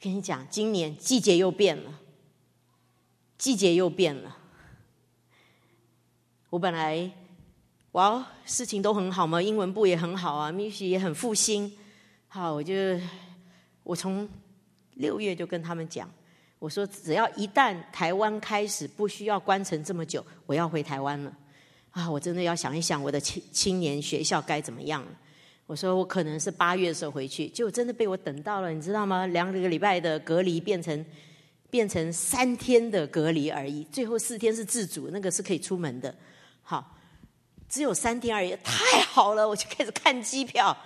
[0.00, 1.90] 跟你讲，今年季节又变了，
[3.36, 4.38] 季节又变了。
[6.54, 7.10] 我本来。
[7.92, 11.72] 哇，事情都很好嘛，英文部也很好啊，米西也很复兴。
[12.28, 12.72] 好，我就
[13.82, 14.28] 我从
[14.94, 16.08] 六月就跟他们讲，
[16.60, 21.32] 我说只要一旦台湾开始不需要关城这么久，我要回台湾了。
[21.90, 25.04] 啊，我真的要想一想我的青青年学校该怎么样。
[25.66, 29.26] 我说我可能是八月的时候回去，结果真的被我等到了，你知道吗？
[29.26, 31.04] 两个礼拜的隔离变成
[31.68, 36.14] 变成三天的隔离而已，最后四天是自主，那个是可以出门的。
[36.64, 36.90] 好。
[37.66, 39.48] 只有三天而已，太好了！
[39.48, 40.76] 我就开始看机票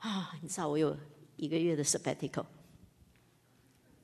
[0.00, 0.36] 啊！
[0.42, 0.94] 你知道我有
[1.36, 2.44] 一个月的 sabbatical，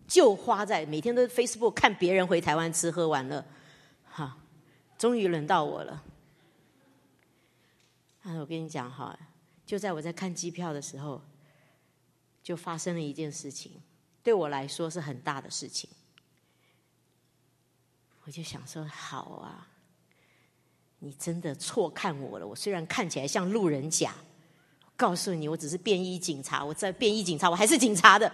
[0.09, 3.45] 就花在每天都 Facebook 看别人回台湾吃喝玩乐，
[4.11, 4.39] 哈！
[4.97, 6.03] 终于轮到我了。
[8.23, 9.19] 啊，我跟你讲哈，
[9.67, 11.21] 就在我在看机票的时候，
[12.43, 13.83] 就发生了一件事情，
[14.23, 15.91] 对我来说是很大的事情。
[18.25, 19.67] 我就想说，好啊。
[21.01, 22.47] 你真的错看我了。
[22.47, 24.15] 我虽然看起来像路人甲，
[24.97, 26.65] 告诉你，我只是便衣警察。
[26.65, 28.33] 我在便衣警察，我还是警察的。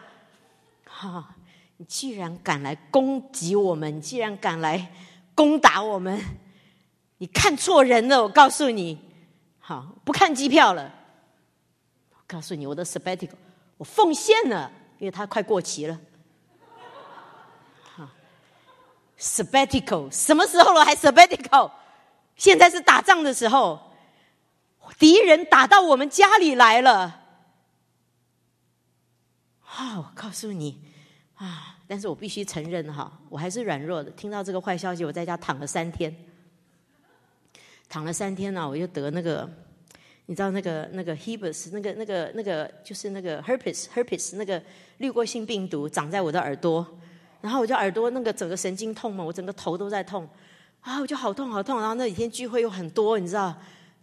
[0.85, 1.35] 哈！
[1.79, 4.95] 你既然敢来攻击我们，你既然敢来
[5.35, 6.19] 攻打我们，
[7.19, 8.23] 你看错人了。
[8.23, 8.99] 我告诉你，
[9.59, 10.95] 好，不看机票了。
[12.13, 13.37] 我告诉你，我的 sabbatical
[13.77, 16.01] 我奉献了，因为它快过期了。
[17.95, 18.09] 好
[19.19, 21.71] ，sabbatical 什么时候了还 sabbatical？
[22.37, 23.81] 现在是打仗的时候，
[24.99, 27.23] 敌人打到我们家里来了。
[29.79, 30.81] 哦，我告诉你
[31.35, 34.11] 啊，但是我必须承认哈，我还是软弱的。
[34.13, 36.15] 听到这个坏消息，我在家躺了三天，
[37.89, 39.51] 躺了三天呢，我就得那个，
[40.27, 44.63] 你知道那个那个 herpes，那个那个那个就是那个 herpes，herpes 那个
[44.99, 46.87] 滤过性病毒长在我的耳朵，
[47.41, 50.29] 然后我就耳朵那个整个神经痛嘛，我整个头都在痛。
[50.87, 53.53] 啊，我就好痛好痛，然后那几天聚会又很多，你知道，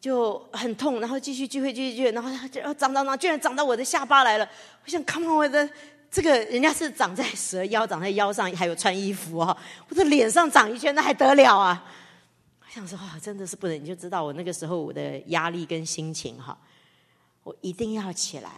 [0.02, 4.46] 就很痛，然后继续聚会继续聚会，然后就长长长，居然长到我的下巴来了。
[4.84, 5.70] 我想，Come on，我的
[6.12, 11.86] 这个人家是长在蛇腰，长在腰上，还有穿衣服啊，我的脸上长一圈，那还得了啊？
[12.60, 16.58] 我想说，啊，真的是不能，你就知道我那个时候我的压力跟心情哈，
[17.44, 18.52] 我一定要起来。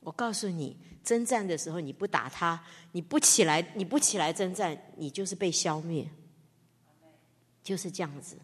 [0.00, 6.06] 我告诉你，征战的时候你不打他，你不起来，你不起来征战，你就是被消灭。
[7.66, 8.36] 就是这样子，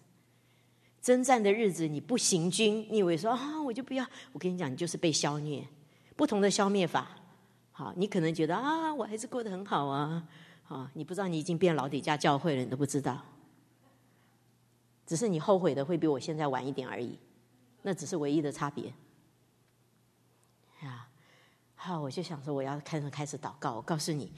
[1.01, 4.05] 征战的日子你不行军，你以为说啊，我就不要？
[4.33, 5.65] 我跟你讲，你就是被消灭，
[6.17, 7.09] 不同的消灭法。
[7.71, 10.27] 好，你可能觉得啊，我还是过得很好啊，
[10.67, 13.23] 啊，你不知道你已经变老底家教会了，你都不知道。
[15.07, 17.17] 只是你后悔的会比我现在晚一点而已，
[17.83, 18.93] 那只是唯一的差别。
[20.81, 21.09] 啊，
[21.77, 23.77] 好，我就想说，我要开始开始祷告。
[23.77, 24.33] 我告诉你。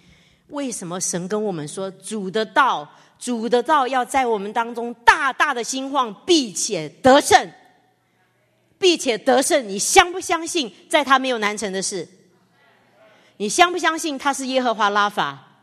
[0.48, 7.50] 为什么神跟我们说主的道，主的道要在我们当中大大的兴旺，并且得胜，
[8.78, 9.66] 并且得胜？
[9.68, 12.06] 你相不相信，在他没有难成的事？
[13.38, 15.62] 你相不相信他是耶和华拉法？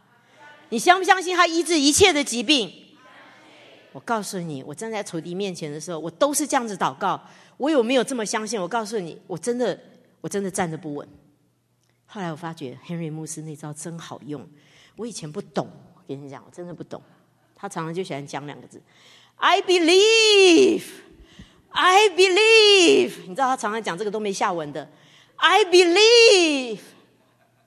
[0.69, 2.73] 你相不相信他医治一切的疾病？
[3.93, 7.21] 我告诉你，我站在仇敌面前的时候，我都是这样子祷告。
[7.57, 8.59] 我有没有这么相信？
[8.59, 9.79] 我告诉你，我真的，
[10.21, 11.07] 我真的站得不稳。
[12.07, 14.45] 后来我发觉，Henry 牧师那招真好用。
[14.95, 17.01] 我以前不懂，我跟你讲，我真的不懂。
[17.55, 18.81] 他常常就喜欢讲两个字
[19.35, 20.83] ：“I believe,
[21.69, 24.89] I believe。”你知道他常常讲这个都没下文的
[25.35, 26.79] ：“I believe。”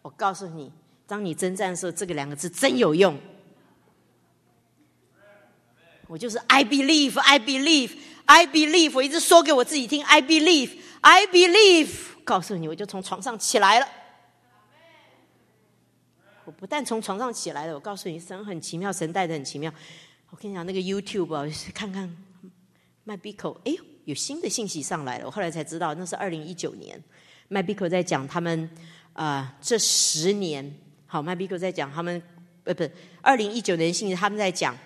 [0.03, 0.73] 我告诉你，
[1.07, 3.19] 当你征战的时候，这个两个字真有用。
[6.07, 7.93] 我就是 “I believe, I believe,
[8.27, 11.91] I believe”，我一直说给我自己听：“I believe, I believe。”
[12.25, 13.89] 告诉你，我就从床上起来了。
[16.45, 19.73] 我不但从床上起来了，我告诉你，神很奇妙，神带的很奇妙。
[20.31, 22.15] 我跟你讲，那个 YouTube 啊，看看
[23.05, 25.27] 麦比口，哎呦，有新的信息上来了。
[25.27, 27.03] 我后来才知道，那是二零一九年，
[27.49, 28.69] 麦比口在讲他们
[29.13, 30.75] 啊，这十年，
[31.07, 32.21] 好，麦比口在讲他们，
[32.65, 34.77] 呃，不是二零一九年信息，他们在讲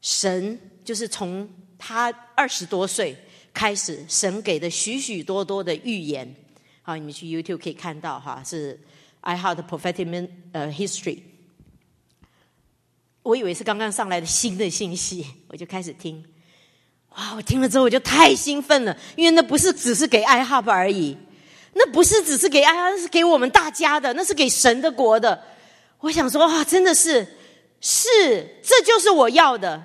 [0.00, 3.16] 神，就是从他二十多岁
[3.54, 6.34] 开始，神给的许许多多的预言。
[6.82, 8.78] 好，你们去 YouTube 可以看到，哈，是。
[9.20, 11.18] I had prophetic 呃 history，
[13.22, 16.24] 我以为是刚刚上来的新的信息，我就开始听。
[17.16, 17.34] 哇！
[17.34, 21.16] 我听了之后我就太兴奋了，因为那不是只是给 I have 而已，
[21.74, 25.42] 那不是只是给啊，那是给我们大家的，那是给神的国的。
[25.98, 27.36] 我想说哇，真的是
[27.80, 29.84] 是，这就是我要的。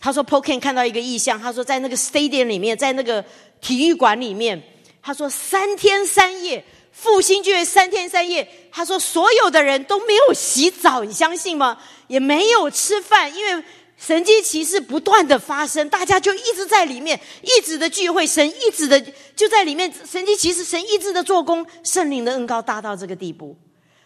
[0.00, 3.24] 他说 p o k e n 看到一个意象，他说在那个 stadium 里面，在那个
[3.60, 4.60] 体育馆里面，
[5.00, 6.64] 他说三天三夜
[7.00, 8.68] 复兴就会三天三夜。
[8.72, 11.78] 他说所有的人都没有洗澡，你相信吗？
[12.08, 13.64] 也没有吃饭，因为。
[14.00, 19.00] 神迹奇事不断的发生，大家就一直在里面，一直的聚会，神一直的
[19.34, 19.92] 就在里面。
[19.92, 23.58] 神迹奇事，神一直的做工，圣灵的恩高大到这个地步。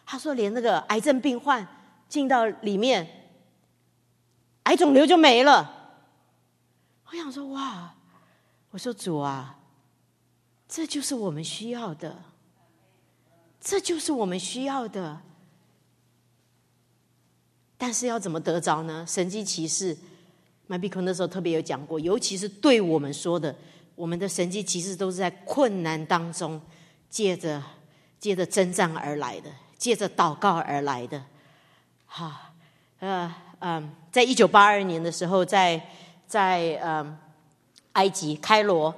[0.07, 1.69] 他说，连那个癌症病患
[2.09, 3.07] 进到里面，
[4.63, 6.01] 癌肿瘤就没了。
[7.11, 7.93] 我想说，哇！
[8.71, 9.59] 我说主啊，
[10.67, 12.17] 这就是我们需要的，
[13.65, 15.21] 这就是我们需要的。
[17.79, 19.05] 但是要怎么得着呢？
[19.09, 19.97] 神迹骑士
[20.67, 23.55] 麦比坤那时候特别有讲过，尤其是对我们说的，
[23.95, 26.61] 我们的神迹骑士都是在困难当中，
[27.09, 27.63] 借着
[28.19, 31.25] 借着征战而来的，借着祷告而来的。
[32.07, 32.53] 好，
[33.01, 35.89] 呃嗯，在一九八二年的时候，在
[36.27, 37.19] 在嗯
[37.93, 38.95] 埃及开罗，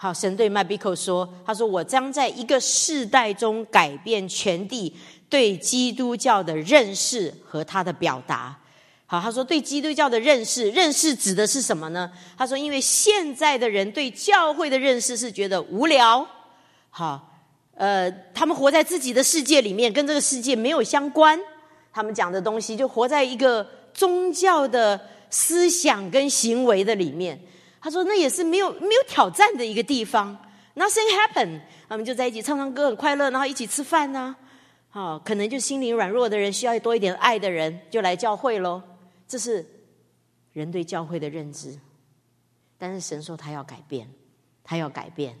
[0.00, 4.96] 好，神对麦比克说，他说我将在一个世代中改变全地。
[5.30, 8.58] 对基督教的认识和他的表达，
[9.04, 12.10] 好，他说对基督教的认识，认识指的是什么呢？
[12.34, 16.26] 他说，因为现在的人对教会的认识是觉得无聊，
[16.88, 17.30] 好，
[17.74, 21.38] 呃，他们活在自己的世界里面，跟这个世界没有相关，
[21.92, 27.38] 他们讲的东西就活在一个宗教的思想跟行为的里面。
[27.80, 30.36] 他说，那也是没有没有挑战的一个地方
[30.74, 34.34] ，Nothing happened 他们就在一起唱唱歌，很快乐，然后一起吃饭呢。
[34.90, 38.82] 好，可能就心灵软弱的人，需要多一点爱的人，就来教会喽。
[39.26, 39.64] 这是
[40.52, 41.78] 人对教会的认知。
[42.78, 44.08] 但是神说他要改变，
[44.64, 45.38] 他要改变。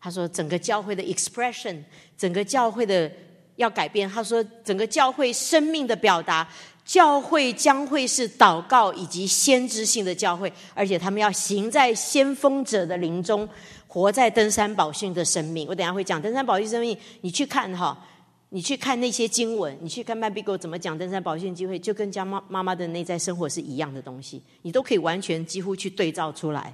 [0.00, 1.82] 他说整个教会的 expression，
[2.16, 3.10] 整个教会的
[3.56, 4.08] 要改变。
[4.08, 6.46] 他说整个教会生命的表达，
[6.86, 13.46] 教会将会是祷告以及先知性的教会，而且他们要行在先锋者的灵中，
[13.88, 15.66] 活在登山宝训的生命。
[15.68, 18.06] 我等下会讲登山宝训生命，你去看哈。
[18.50, 26.72] 你去看那些经文，你去看麦比狗怎么讲登山宝训机会，就跟家妈妈妈的内在生活是一样的东西，你都可以完全几乎去对照出来。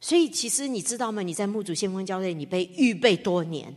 [0.00, 1.22] 所以，其实你知道吗？
[1.22, 3.72] 你在木主先锋教会，你被预备多年，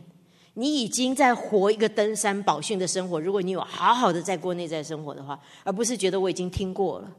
[0.54, 3.20] 你已经在活一个登山宝训的生活。
[3.20, 7.12] 如果你有好好的在过内在生活的话，而不是觉得我已经听过了。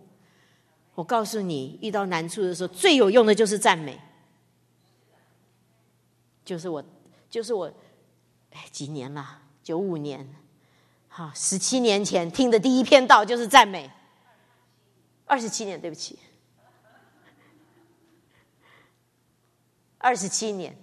[0.96, 4.00] 我告诉你，遇到难处的时候，最有用的就是赞美，
[6.46, 6.84] 就是我，
[7.30, 7.74] 就是我。
[8.56, 9.42] 哎几年了？
[9.64, 10.32] 九五年，
[11.08, 13.90] 好，十七年前听的第一篇道就是赞美。
[15.26, 16.20] 二十七年，对不起，
[19.98, 20.78] 二十七年，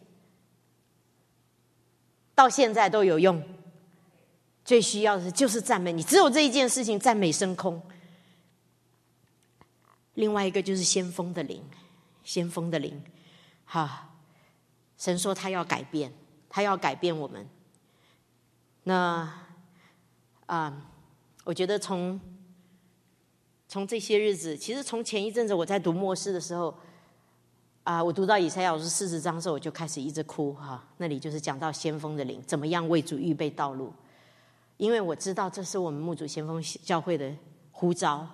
[2.40, 3.42] 到现在都有用。
[4.64, 7.83] 最需要的就是赞美，你只有这一件事情赞美升空。
[10.14, 11.62] 另外一个就是先锋的灵，
[12.24, 13.03] 先锋的灵，
[13.66, 14.14] 哈，
[14.96, 16.14] 神说他要改变，
[16.48, 17.46] 他要改变我们。
[18.85, 19.31] 那
[20.46, 20.90] 啊，
[21.44, 22.18] 我觉得从
[23.68, 26.74] 从这些日子，其实从前一阵子我在读末世的时候，
[27.90, 30.87] 啊，我读到以赛亚书四十章的时候，我就开始一直哭哈。
[30.98, 33.92] 那里就是讲到先锋的灵怎么样为主预备道路，
[34.76, 37.35] 因为我知道这是我们牧主先锋教会的
[37.72, 38.24] 呼召，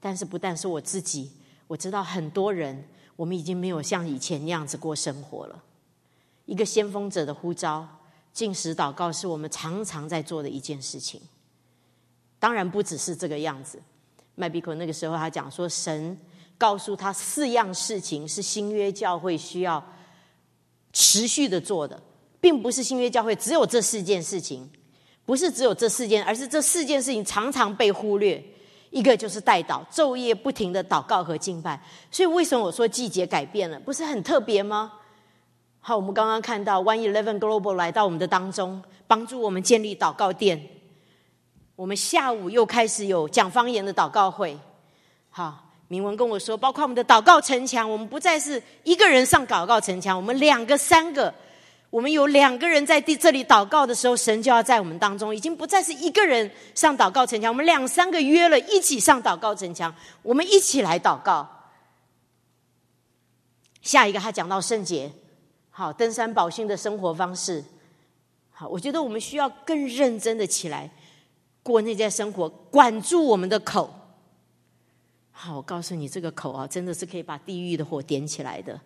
[0.00, 1.30] 但是不但是我自己，
[1.68, 5.62] 我知道很多人，我们已经没有像以前那样子过生活了。
[6.46, 7.86] 一个先锋者的呼召。
[8.32, 11.20] 进食祷告是我们常常在做的一件事情，
[12.40, 13.80] 当然不只是这个样子。
[14.34, 16.18] 麦比克那个时候他讲说，神
[16.58, 19.82] 告诉他四样事情是新约教会需要
[20.92, 22.02] 持续的做的，
[22.40, 24.70] 并不是新约教会只有这四件事情，
[25.24, 28.42] 不是只有这四件，而是这四件事情常常被忽略。
[28.90, 31.78] 一个就是代祷，昼夜不停的祷告和敬拜。
[32.10, 34.92] 所以为什么我说季节改变了，不是很特别吗？
[35.80, 40.66] 好，我们刚刚看到 One Eleven Global 来到我们的当中，帮助我们建立祷告殿。
[41.74, 44.58] 我们下午又开始有讲方言的祷告会。
[45.28, 51.32] 好，明文跟我说，包括我们的祷告城墙，我们不再是一个人上祷告城墙，我们两个、三个，
[51.90, 61.48] 我们有两个人在地这里祷告的时候，神就要在我们当中，已经不再是一个人上祷告城墙，我们两三个约了一起上祷告城墙，我们一起来祷告。
[63.80, 65.12] 下一个，他讲到圣洁。
[65.70, 67.62] 好，登山宝训的生活方式。
[68.50, 70.90] 好，我觉得我们需要更认真的起来
[71.62, 73.95] 过那些生活，管住我们的口。
[75.38, 78.80] 好，我告诉你，这个口啊，真的是可以把地狱的火点起来的。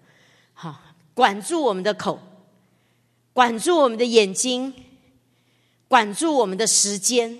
[0.53, 0.83] 好，
[1.15, 2.19] 管住我们的口，
[3.33, 4.75] 管住我们的眼睛，
[5.87, 7.39] 管住我们的时间，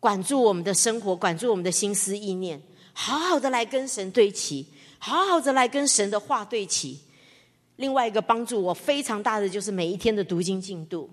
[0.00, 2.60] 管住我们的生活，管住我们的心思意念，
[2.92, 4.66] 好好的来跟神对齐，
[4.98, 6.98] 好好的来跟神的话对齐。
[7.76, 11.08] 另外一个帮助我非常大的就是每一天的读经进度。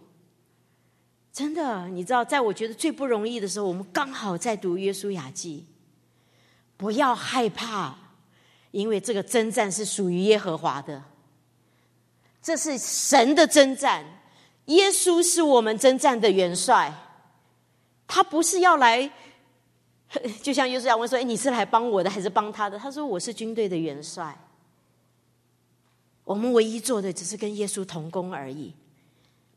[1.32, 5.68] 真的，你知道，在我觉得最不容易的时候，我们刚好在读约书亚记。
[6.82, 7.96] 不要害怕，
[8.72, 11.04] 因为这个征战是属于耶和华的，
[12.42, 14.04] 这是神的征战。
[14.66, 16.92] 耶稣是我们征战的元帅，
[18.08, 19.12] 他不是要来，
[20.42, 24.36] 就像约书亚问说：“哎，你是来帮我的还是帮他的？”他说：“我是军队的元帅。”
[26.26, 28.74] 我们唯一做的只是跟耶稣同工而已。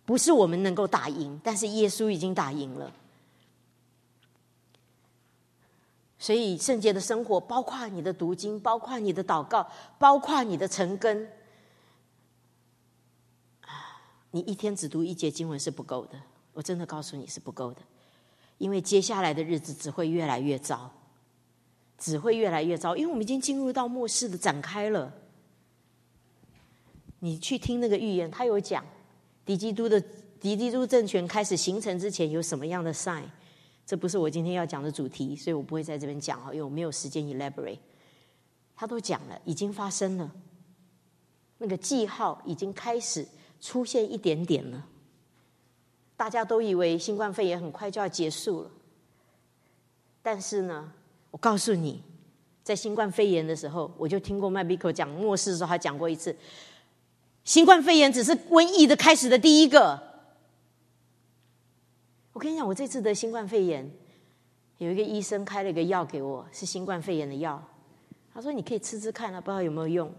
[0.04, 2.92] 不是我们能够打赢，但是耶稣已经打赢了。
[6.24, 9.68] 所以圣洁的生活，包括你的读经，包括你的祷告，
[9.98, 11.28] 包括你的成根。
[14.30, 16.18] 你一天只读一节经文是不够的，
[16.54, 17.82] 我真的告诉你是不够的，
[18.56, 20.90] 因为接下来的日子只会越来越糟，
[21.98, 25.12] 只会越来越糟，因为我们已经进入到末世的展开了。
[27.18, 28.82] 你去听那个预言，他有讲。
[29.44, 30.00] 敌基督的
[30.40, 33.24] 敌基督政权开始形成之前有什么样的 sign？
[33.86, 37.78] 这不是我今天要讲的主题，所以我不会在这边讲哈，因为我没有时间 elaborate。
[38.76, 40.32] 他都讲了，已经发生了，
[41.58, 43.26] 那个记号已经开始
[43.60, 44.86] 出现一点点了。
[46.16, 48.70] 大家都以为新冠肺炎很快就要结束了，
[50.22, 50.92] 但是呢，
[51.30, 52.02] 我告诉你，
[52.62, 56.34] 在新冠肺炎的时候，我就听过麦比克讲末世的时候，他讲过一次。
[57.44, 60.13] 新冠肺炎只是瘟疫的开始的第一个。
[62.34, 63.88] 我跟你讲，我这次得新冠肺炎，
[64.78, 67.62] 有一个医生开了一个药给我，是新冠肺炎的药。
[68.34, 70.12] 他说：“你可以吃吃看啊，不知道有没有用。”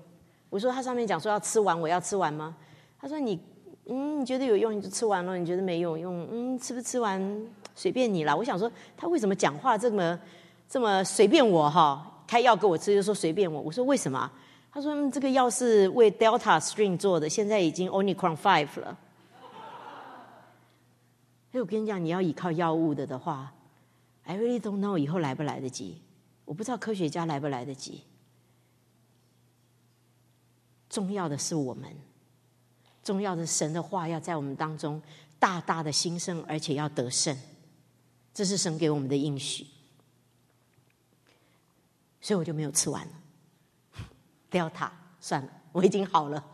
[0.49, 2.55] 我说：“他上面讲说要吃完，我要吃完吗？”
[2.97, 3.37] 他说：“你
[3.87, 7.45] 嗯，你觉得有用你就吃完了，你觉得没用用嗯，吃不吃完
[7.75, 10.17] 随便你了。”我想说，他为什么讲话这么
[10.69, 12.23] 这么随便我哈？
[12.25, 13.59] 开药给我吃就说随便我。
[13.59, 14.31] 我说为什么？
[14.71, 18.97] 他说：“这个药是为 Delta strain 做的，现在已经 Omicron five 了。”
[21.55, 23.53] 哎，我跟你讲，你要依靠药物的的话
[24.25, 26.01] ，I really don't know 以后来不来得及。
[26.43, 28.03] 我不知道科学家来不来得及。
[30.89, 31.95] 重要的是我们，
[33.01, 35.01] 重要的神的话要在我们当中
[35.39, 37.33] 大大的兴盛，而且要得胜，
[38.33, 39.65] 这是神给我们的应许。
[42.19, 43.13] 所以我就没有吃完了。
[44.51, 44.89] Delta，
[45.21, 46.45] 算了，我已经好了。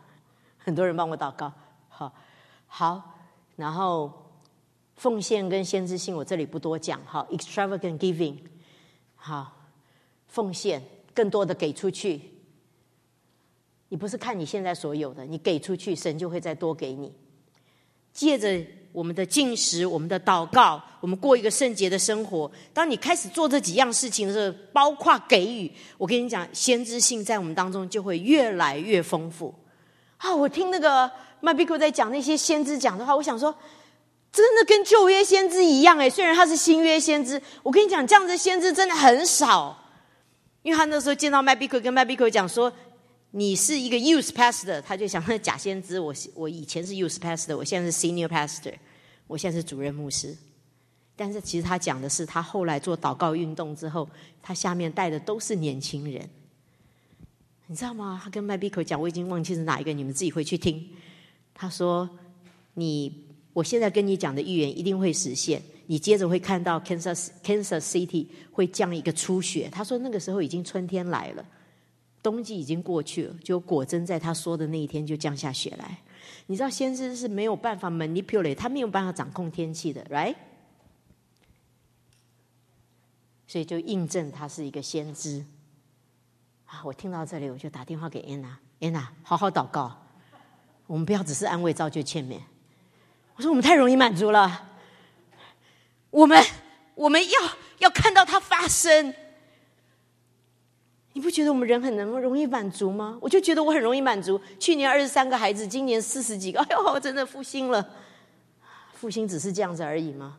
[0.60, 1.52] 很多人帮我祷告，
[1.90, 2.14] 好，
[2.68, 3.16] 好，
[3.56, 4.21] 然后
[5.02, 7.02] 奉献跟先知性，我这里不多讲。
[7.06, 8.36] 好，extravagant giving，
[9.16, 9.52] 好，
[10.28, 10.80] 奉献
[11.12, 12.22] 更多的给出去。
[13.90, 17.12] 你不是看你现在所有的，你给出去，神就会再多给你。
[18.14, 18.64] 借着。
[18.94, 22.52] 我们的进食，我们的祷告，我们过一个圣洁的生活。
[22.74, 29.56] 当你开始做这几样事情的时候，包括给予，我跟你讲，先知性在我们当中就会越来越丰富。
[30.18, 33.56] 啊，我听那个麦比克在讲那些先知讲的话，我想说，
[34.32, 36.10] 真的跟旧约先知一样哎。
[36.10, 39.78] 虽然他是新约先知，我跟你讲，这样子先知真的很少。
[40.62, 42.72] 因为他那时候见到麦比克，跟麦比克讲说。
[43.34, 45.98] 你是一个 youth pastor，他就想那假先知。
[45.98, 48.74] 我我以前是 youth pastor，我现在是 senior pastor，
[49.26, 50.36] 我现在是主任牧师。
[51.16, 54.06] 但是其实他讲的是，他后来做祷告运动之后，
[54.42, 56.30] 他下面带的都是年轻人。
[57.68, 58.20] 你知道吗？
[58.22, 60.90] 他跟麦比克讲，我已经忘记是哪一个，你们自己回去听。
[61.54, 62.10] 他说
[62.76, 65.62] ：“你我现在跟你讲的预言一定会实现。
[65.88, 71.46] 你接着会看到 Kansas Kansas City 会降一个初雪。”他说：“那个时候已经春天来了。”
[72.24, 75.98] 冬季已经过去了，就果真在他说的那一天就降下雪来。
[76.46, 80.36] 你知道，先知是没有办法 manipulate，他没有办法掌控天气的，right？
[83.48, 85.44] 所以就印证他是一个先知。
[86.66, 89.92] 啊，我听到这里，我就打电话给安娜，安娜，好好祷告，
[90.86, 92.40] 我们不要只是安慰、造就、劝勉。
[93.42, 94.70] 我说我们太容易满足了，
[96.12, 96.40] 我们
[96.94, 97.40] 我们要
[97.80, 99.12] 要看到它发生。
[101.14, 103.18] 你不觉得我们人很能容易满足吗？
[103.20, 104.40] 我就觉得我很容易满足。
[104.60, 107.84] 去年二十三个孩子，今年四十几个， 哎呦，我真的复兴了。
[108.94, 110.38] 复兴只是这样子而已吗？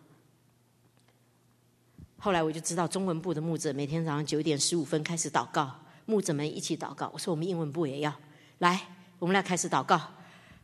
[2.20, 5.68] 后来我就知道中文部的牧者每天早上九点十五分开始祷告，
[6.06, 7.10] 牧者们一起祷告。
[7.12, 8.14] 我说我们英文部也要
[8.58, 8.80] 来，
[9.18, 9.96] 我们来开始祷告。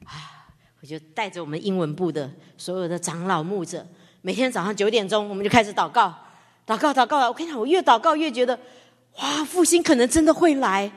[0.05, 0.38] 啊，
[0.81, 3.87] 我就带着我们英文部的所有的长老牧者，
[4.23, 6.15] 每天早上九点钟我们就开始祷告，
[6.67, 7.29] 祷告，祷告。
[7.29, 8.59] 我跟你讲，我越祷告越觉得。
[9.21, 10.89] 哇，复兴可能真的会来！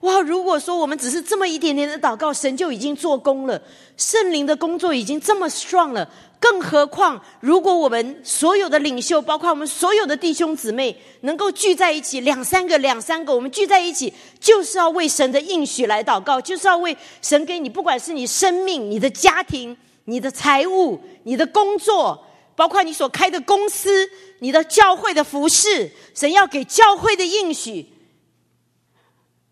[0.00, 0.20] 哇！
[0.20, 3.60] 如果说我们只是这么一点点的祷告，神就已经做工了，
[3.96, 6.08] 圣灵的工作已经这么 strong 了。
[6.38, 19.74] 更何况，如果我们所有的领袖，包括我们所有的弟兄姊妹，能够聚在一起，两三个、两三个，我们聚在一起，就是要为神的应许来祷告，就是要为神给你，不管是你生命、你的家庭、
[20.04, 22.22] 你的财务、你的工作，
[22.54, 24.06] 包括你所开的公司、
[24.40, 27.86] 你的教会的服饰，神要给教会的应许。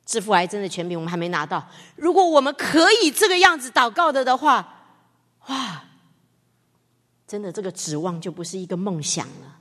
[0.07, 1.67] 治复癌症的权柄，我们还没拿到。
[1.97, 4.85] 如果我们可以这个样子祷告的的话，
[5.47, 5.85] 哇，
[7.27, 9.59] 真的这个指望就不是一个梦想了，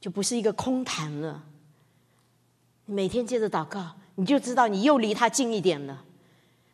[0.00, 1.44] 就不是一个空谈了。
[2.84, 6.04] 每天接着祷告，你就知道你又离他近一点了。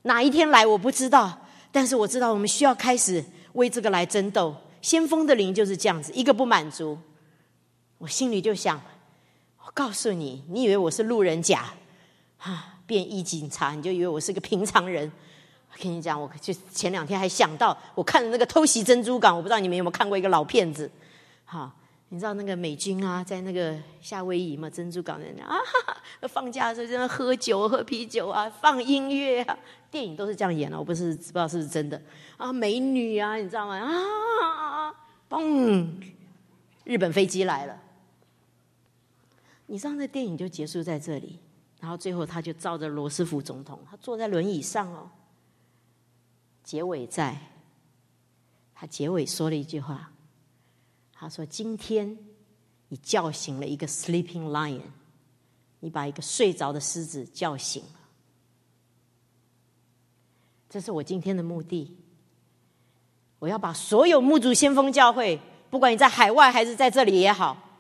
[0.03, 3.25] 哪一天来我不知道，但是我知道我们需要开始
[3.55, 4.55] 为这个来争斗。
[4.83, 6.99] 先锋的灵就是这样子，一个不满足，
[7.99, 8.79] 我心里就想：
[9.65, 11.73] 我告诉你，你以为我是路人甲？
[12.45, 12.71] 啊！
[12.87, 15.11] 变异警察，你就以为我是个平常人？
[15.73, 20.91] 我跟你讲，我就前两天还想到，我看的那个偷袭珍珠港，我不知道你们有没有看过一个老片子？
[21.47, 21.73] 好，
[22.11, 25.57] 你知道那个美军啊，在那个夏威夷嘛，珍珠港那啊，
[26.29, 29.59] 放假的时候在那喝酒、喝啤酒啊，放音乐啊，
[29.91, 32.01] 电影都是这样演的，我不是不知道是不是真的
[32.37, 33.75] 啊，美女啊，你知道吗？
[33.79, 34.95] 啊，
[35.31, 35.89] 嘣，
[36.85, 37.81] 日本飞机来了，
[39.67, 41.39] 你知道那电影就结束在这里。
[41.85, 45.11] 然后最后，他就照着罗斯福总统，他坐在轮椅上哦。
[46.63, 47.39] 结尾在，
[48.75, 50.11] 他结尾说了一句话，
[51.13, 52.17] 他说：“今天
[52.89, 54.81] 你叫醒了一个 sleeping lion，
[55.81, 58.01] 你把一个睡着的狮子叫醒了。”
[60.71, 61.99] 这是我今天的目的。
[63.41, 67.74] 我要把所有牧主先锋教会，不管你在海外还是在这里也好。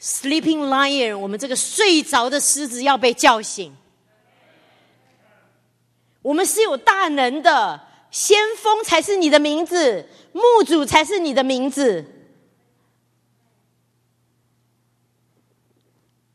[0.00, 3.76] Sleeping lion，我们这个睡着的狮子要被叫醒。
[6.22, 12.04] 我们是有大能的，先锋才是你的名字，牧主才是你的名字。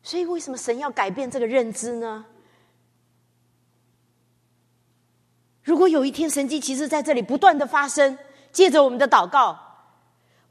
[0.04, 2.26] 所以，为什么神要改变这个认知呢？
[5.64, 8.16] 如果有一天神迹其实在这里不断的发生，
[8.52, 9.65] 借着我们的祷告。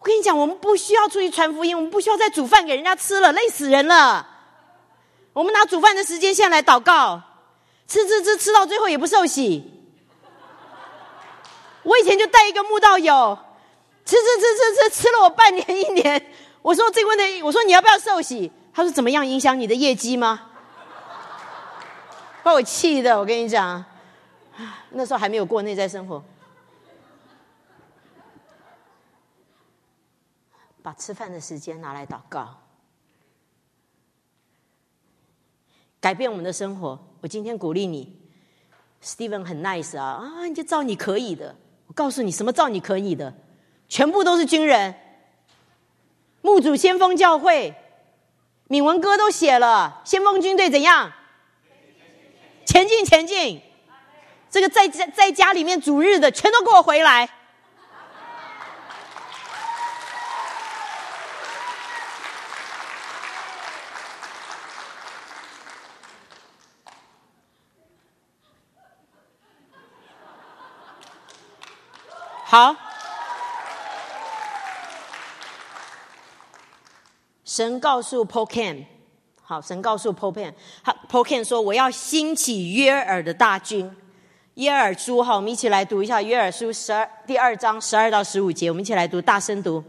[0.05, 4.29] 我跟你讲，我们不需要出去传福音，我们不需要再煮饭给人家吃了，累死人了。
[5.33, 7.19] 我们拿煮饭的时间现在来祷告，
[7.89, 9.65] 吃吃吃吃到最后也不受洗。
[11.85, 13.39] 我以前就带一个慕道友，
[14.05, 16.23] 吃吃吃吃吃吃了我半年一年。
[16.61, 18.53] 我说这个问题，我说你要不要受洗？
[18.75, 20.39] 他说怎么样影响你的业绩吗？
[22.43, 23.83] 把我气的，我跟你讲，
[24.91, 26.23] 那时候还没有过内在生活。
[30.85, 32.59] 把吃饭的时间拿来祷告，
[35.99, 36.99] 改变我们的生活。
[37.23, 38.21] 我今天鼓励你
[39.03, 40.45] ，Steven 很 nice 啊啊！
[40.45, 41.57] 你就照你可以的。
[41.87, 43.33] 我告诉你，什么照你可以的，
[43.89, 44.95] 全部都是军人。
[46.43, 47.75] 牧主先锋教会，
[48.69, 51.11] 敏文哥都写了，先锋军队怎样？
[52.67, 53.63] 前进，前进！
[54.51, 57.31] 这个在家在家里面主日的，全都给我回来。
[72.55, 72.77] 好，
[77.45, 78.87] 神告诉 p o k a n
[79.43, 83.91] 好，神告诉 p o k a n 好 p o k a n 说我要兴起约尔的大军，
[84.55, 89.83] 耶尔书，好，我们一起来读一下约尔书十二第二章十二到十五节，我们一起来读，大声读。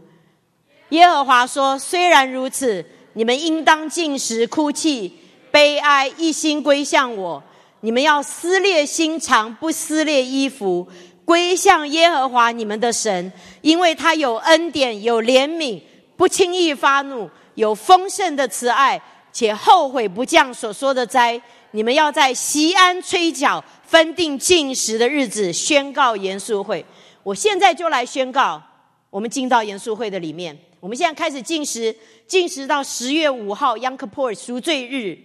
[0.88, 5.16] 耶和华说：虽然如此，你们应当进食、哭泣、
[5.52, 7.40] 悲哀，一心归向我。
[7.82, 10.88] 你们要撕裂心肠，不撕裂衣服。
[11.26, 15.82] 归向耶和华你们的神，因为他有恩典，有怜悯，
[16.16, 18.98] 不轻易发怒，有丰盛的慈爱，
[19.32, 21.38] 且后悔不降所说的灾。
[21.72, 26.82] 你们要在西安吹角，分定进食的日子，宣告严肃会。
[27.24, 28.62] 我现在就来宣告，
[29.10, 30.56] 我们进到严肃会的里面。
[30.78, 31.94] 我们现在开始进食，
[32.28, 35.18] 进食到十月五号 Yom Kippur 赎罪日。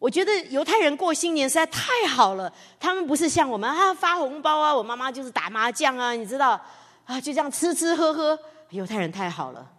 [0.00, 6.60] 我觉得犹太人过新年实在太好了，他们不是像我们啊发红包啊，我妈妈就是打麻将啊，你知道
[7.04, 8.36] 啊，就这样吃吃喝喝。
[8.70, 9.70] 犹太人太好了，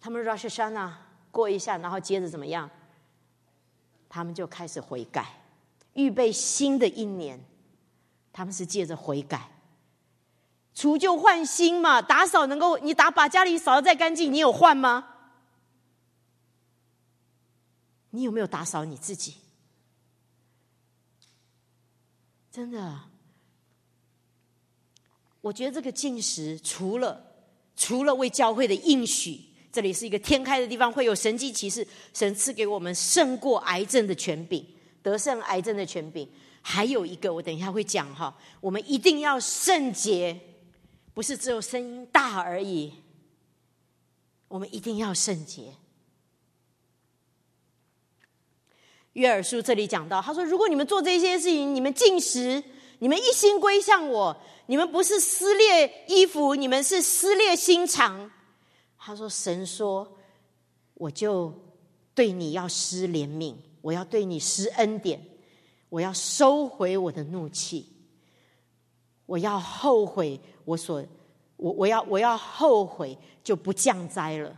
[0.00, 0.90] 他们 Rosh Hashanah
[1.30, 2.68] 过一下，然后接着怎么样？
[4.08, 5.26] 他们就开始悔改，
[5.92, 7.38] 预备新的一年。
[8.32, 9.50] 他们是借着悔改，
[10.74, 12.00] 除旧换新嘛。
[12.00, 15.08] 打扫能够你打把家里扫的再干净，你有换吗？
[18.08, 19.41] 你有没有打扫你自己？
[22.52, 23.00] 真的，
[25.40, 27.24] 我觉得这个进食除了
[27.74, 29.40] 除了为教会的应许，
[29.72, 34.62] 这里是一个天开的地方，会有神迹奇事，神赐给我们胜过癌症的权柄，
[35.02, 36.28] 得胜癌症的权柄。
[36.60, 40.38] 还有一个，我等一下会讲哈，我们一定要圣洁，
[41.14, 42.92] 不是只有声音大而已，
[44.48, 45.72] 我们一定要圣洁。
[49.14, 52.62] 约尔书这里讲到，他说：“如果你们做这些事情，你们进食，
[52.98, 54.34] 你们一心归向我，
[54.66, 58.30] 你们不是撕裂衣服，你们是撕裂心肠。”
[58.96, 60.16] 他说：“神说，
[60.94, 61.52] 我就
[62.14, 65.20] 对你要施怜悯，我要对你施恩典，
[65.90, 67.86] 我要收回我的怒气，
[69.26, 71.04] 我要后悔我所
[71.56, 74.56] 我我要我要后悔，就不降灾了。”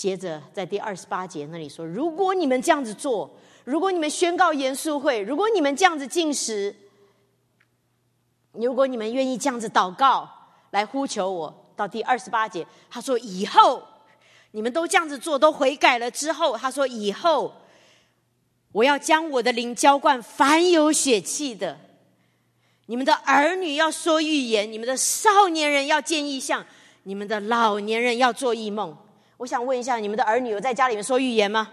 [0.00, 3.30] 接着，在第二十八节那里说：“如果你们这样子做，
[3.64, 6.74] 如果你们宣告严肃会，如果你们这样子进食，
[8.52, 10.26] 如果你们愿意这样子祷告
[10.70, 13.82] 来呼求我，到第二十八节，他说以后
[14.52, 17.52] 你们都这样子做，都悔改了之后，他说以后
[18.72, 21.78] 我要将我的灵浇灌凡有血气的，
[22.86, 26.64] 你们的儿女要说预言，你们的少年人要见异象，
[27.02, 28.96] 你们的老年人要做异梦。”
[29.40, 31.72] 我想问一下，你们的儿女有在家里面说预言吗？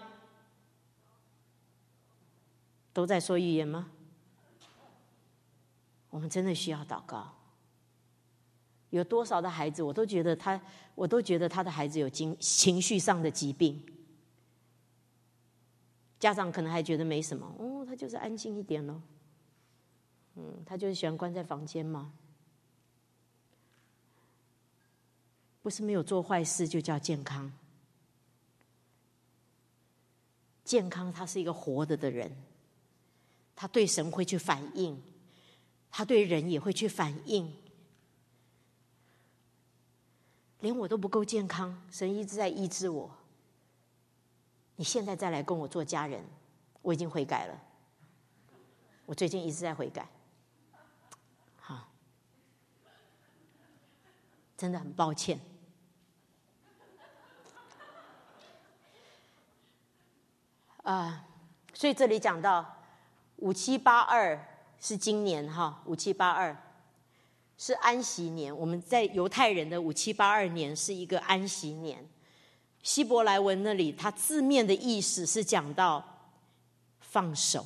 [2.94, 3.90] 都在说预言吗？
[6.10, 7.34] 我们真的需要祷告。
[8.92, 10.60] 有多少的孩子，我都觉得他，
[10.96, 13.86] 我都觉得他的孩子有情情绪上的疾病。
[16.18, 19.02] 家长可能还觉得没什么，哦，他就是安静一点喽。
[20.36, 22.14] 嗯，他就是喜欢关在房间嘛。
[25.68, 27.52] 不是没有做坏事就叫健康。
[30.64, 32.32] 健康，他是一个活着的人，
[33.54, 34.98] 他对神会去反应，
[35.92, 37.54] 他对人也会去反应。
[40.62, 43.12] 连我都不够健康，神一直在医治我。
[44.78, 46.24] 你现在再来跟我做家人，
[46.82, 47.62] 我已经悔改了。
[49.06, 50.08] 我最近一直在悔改，
[51.58, 51.90] 好，
[54.56, 55.38] 真的很抱歉。
[60.88, 61.22] 啊，
[61.74, 62.66] 所以这里讲到
[63.40, 64.40] 五七八二
[64.80, 66.56] 是今年哈，五七八二
[67.58, 68.58] 是安息年。
[68.58, 72.08] 我们在犹太人的五七八二年是一个安息年。
[72.84, 76.02] 希伯来文那里，它字面的意思是讲到
[77.02, 77.66] 放手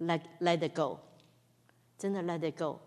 [0.00, 0.98] ，let let it go，
[1.96, 2.80] 真的 let it go。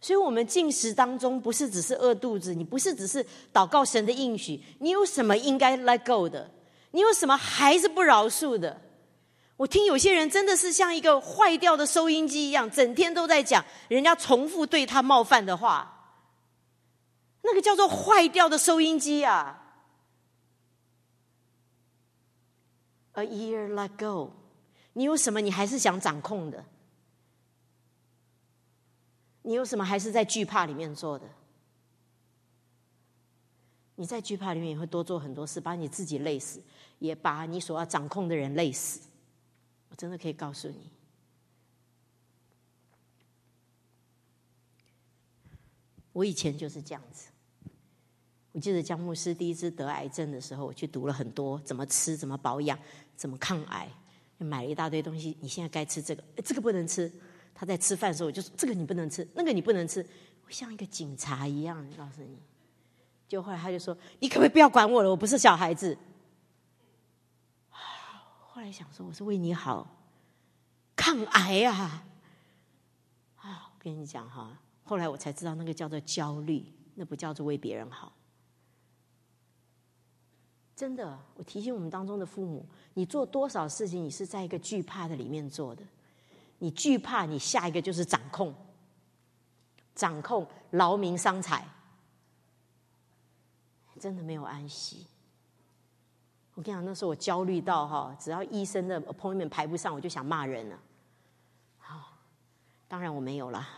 [0.00, 6.48] 所以，我们进食当中不是只是饿肚子，你不是只是祷告神的应许，你有什么应该 let go 的？
[6.92, 8.81] 你有什么还是不饶恕的？
[9.62, 16.16] 我听有些人真的是像一个坏掉的收音机一样，整天都在讲人家重复对他冒犯的话，
[17.42, 19.60] 那个叫做坏掉的收音机啊。
[23.12, 24.32] A year let go，
[24.94, 26.64] 你有什么你还是想掌控的？
[29.42, 31.26] 你有什么还是在惧怕里面做的？
[33.94, 36.60] 你在惧怕里面也会多做很多事，把你自己累死，
[36.98, 39.11] 也把你所要掌控的人累死。
[39.92, 40.90] 我真的可以告诉你，
[46.14, 47.28] 我以前就是这样子。
[48.52, 52.78] 我记得江牧师第一次得癌症的时候，我去读了很多怎么吃、怎么保养、
[53.16, 53.86] 怎么抗癌，
[54.38, 55.36] 买了一大堆东西。
[55.40, 57.12] 你现在该吃这个，这个不能吃。
[57.54, 60.00] 他在吃饭的时候，我就说这个你不能吃，那个你不能吃。
[60.46, 62.38] 我像一个警察一样，告诉你。
[63.28, 65.10] 就后来他就说：“你可不可以不要管我了？
[65.10, 65.96] 我不是小孩子。”
[68.62, 69.86] 来想说，我是为你好，
[70.94, 72.04] 抗癌啊！
[73.36, 78.12] 啊，我跟你讲哈，后来我才知道，那个叫做焦虑，那不叫做为别人好。
[80.76, 85.82] 真的，我提醒我们当中的父母，你做多少事情，你是在一个惧怕的里面做的。
[86.58, 88.54] 你惧怕，你下一个就是掌控，
[89.94, 91.66] 掌控劳民伤财，
[93.98, 95.06] 真的没有安息。
[96.54, 100.78] 我跟你讲，那时候我焦虑到哈，只要医生的 appointment 排不上，我就想骂人了。
[101.78, 102.12] 好，
[102.86, 103.68] 当然我没有啦，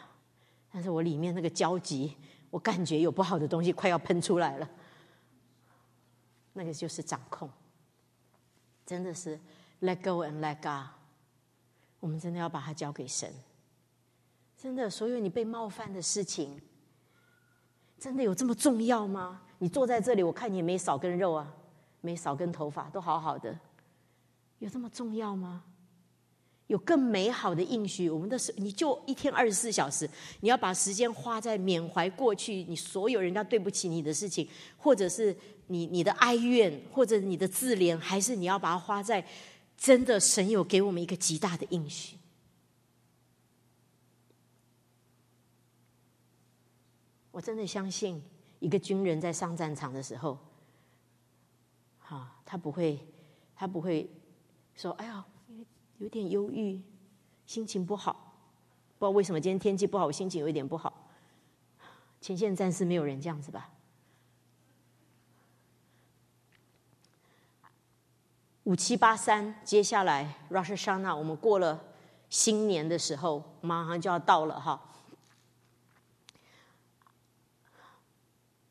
[0.73, 2.17] 但是我里面那个焦急，
[2.51, 4.69] 我感觉有不好的东西快要喷出来了。
[6.53, 7.49] 那个就是掌控，
[8.85, 9.39] 真的是
[9.81, 10.91] let go and let go。
[12.01, 13.33] 我们真的要把它交给神。
[14.57, 16.61] 真的，所有你被冒犯的事情，
[17.99, 19.43] 真的有这么重要吗？
[19.59, 21.53] 你坐在这里，我看你也没少根肉啊。
[22.05, 23.59] 没少根头发，都好好的，
[24.59, 25.65] 有这么重要吗？
[26.67, 28.11] 有更美好的应许。
[28.11, 30.09] 我们的你就一天二十四小时，
[30.41, 34.47] 你要把时间花在缅怀过去你所有人家对不起你的事情，
[34.77, 35.35] 或者是
[35.69, 39.27] 你你的哀怨，或者你的自怜，还是你要把它花在
[39.79, 42.19] 真的神有给我们一个极大的应许。
[47.31, 48.23] 我真的相信，
[48.61, 50.39] 一个军人在上战场的时候，
[52.15, 53.07] 啊，他不会，
[53.57, 54.11] 他不会
[54.75, 55.25] 说：“哎呀。”
[55.99, 56.83] 有点忧郁，
[57.47, 58.35] 心情不好，
[58.99, 61.09] 不知道为什么今天天气不好，我心情有一点不好。
[62.21, 63.71] 前线战士没有人这样子吧？
[68.65, 71.81] 五七八三，接下来 Rosh Hashanah，我们过了
[72.29, 74.83] 新年的时候，马上就要到了哈。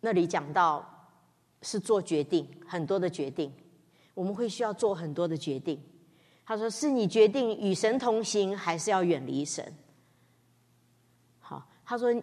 [0.02, 0.93] 那里讲到
[1.64, 3.52] 是做决定，很多的决定，
[4.14, 5.82] 我们会需要做很多的决定。
[6.46, 9.74] 他说：“是你决定与神同行，还是要远离神？”
[11.40, 12.14] 好，他说：“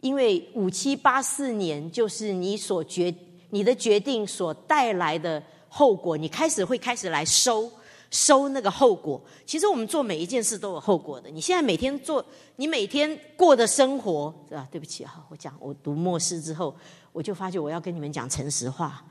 [0.00, 3.12] 因为五七八四年就是你所决
[3.50, 7.68] 你的决定所带来的后果，你开始会开始来收
[8.10, 9.20] 收那个后果。
[9.46, 11.28] 其实我们做每一件事都有后果的。
[11.30, 12.24] 你现在每天做，
[12.56, 14.66] 你每天过的生活是吧？
[14.70, 16.74] 对不起哈，我讲我读末世之后，
[17.12, 19.04] 我就发觉我要跟你们讲诚实话。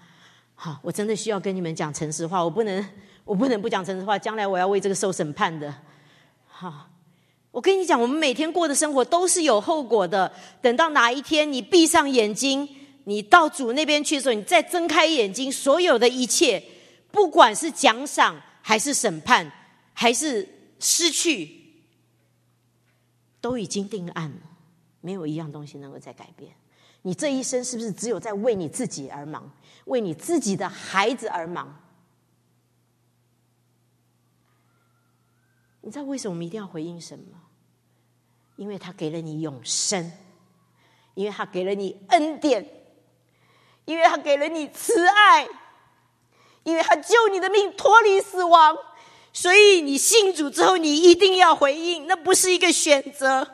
[0.56, 2.86] 好，我真的需要跟你们讲诚实话，我不能。”
[3.28, 5.76] 我不能不讲诚实话，将来我要为这个受审判的。
[6.48, 6.88] 好，
[7.52, 10.32] 我跟你讲，我们每天过的生活都是有后果的。
[10.62, 12.66] 等到哪一天你闭上眼睛，
[13.04, 16.64] 你到主那边去的时候，你再睁开眼睛，所有的一切，
[17.12, 18.34] 不管是奖赏
[18.68, 19.50] 还是审判，
[19.94, 20.46] 还是
[20.78, 21.72] 失去，
[23.40, 24.42] 都已经定案了，
[25.00, 26.54] 没有一样东西能够再改变。
[27.04, 29.50] 你这一生是不是只有在为你自己而忙，
[29.86, 31.82] 为你自己的孩子而忙？
[35.80, 37.44] 你知道为什么我们一定要回应神吗？
[38.58, 40.12] 因为他给了你永生，
[41.14, 42.70] 因为他给了你恩典，
[43.86, 45.48] 因为他给了你慈爱，
[46.68, 48.78] 因为他救你的命脱离死亡，
[49.32, 53.48] 所以你信主之后，你一定要回应，那不是一个选择，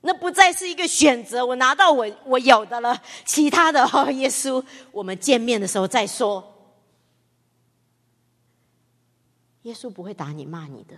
[0.00, 1.44] 那不再是一个选择。
[1.44, 6.42] 我拿到我我有的了，其他的哦， 耶稣，我们见面的时候再说。
[9.64, 10.96] 耶稣不会打你骂你的，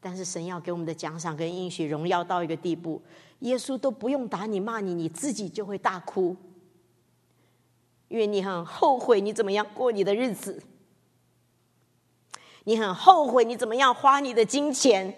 [0.00, 3.02] 但是神要给我们的奖赏跟应许荣耀到一个地步，
[3.40, 6.34] 耶稣都不用打你骂你，你自己就会大哭，
[8.14, 10.62] 因为你很后悔你怎么样过你的日子，
[12.62, 15.12] 你很后悔你怎么样花你的金钱，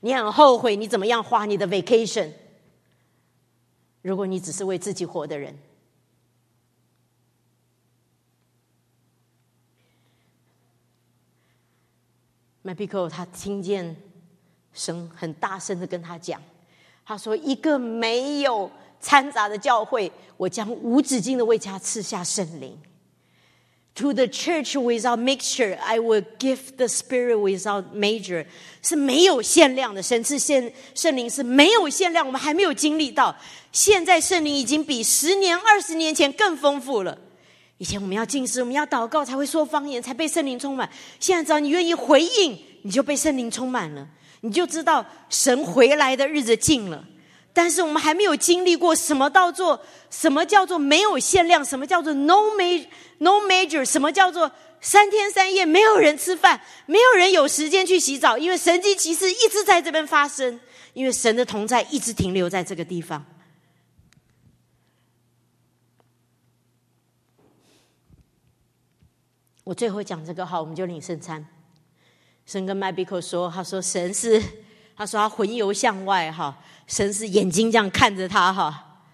[0.00, 2.32] 你很后悔你怎么样花你的 vacation。
[4.02, 5.56] 如果你只是为自己活的人。
[12.62, 13.94] 麦皮克他听见
[14.72, 16.42] 神很大声的跟他讲，
[17.04, 18.68] 他说：“一个没有
[19.00, 22.78] 掺杂的教会，我将无止境的为他赐下圣灵。
[23.94, 28.46] To the church without mixture, I will give the Spirit without measure。
[28.80, 33.34] 是没有限量的，神赐圣圣灵是没有限量，我们还没有经历到。
[33.72, 37.18] 现在圣灵已经比十年、二十年前更丰富了。”
[37.78, 40.88] 以前我们要进食，我们要祷告才会说方言，才被圣灵充满。
[41.20, 44.06] 现在只要你愿意回应，你就被圣灵充满了，
[44.40, 47.04] 你就知道神回来的日子近了。
[47.58, 52.86] 但是我们还没有经历过什么叫做什么叫做没有限量，什么叫做 no major
[53.18, 60.60] no major，什么叫做三天三夜没有人吃饭，没有人有时间去洗澡，因为神迹奇事一直在这边发生，
[60.92, 63.26] 因为神的同在一直停留在这个地方。
[69.64, 71.44] 我最后讲这个好，我们就领圣餐。
[72.46, 74.40] 神跟麦比克说：“他说神是，
[74.98, 79.06] 他说他魂游向外哈，神是眼睛这样看着他哈。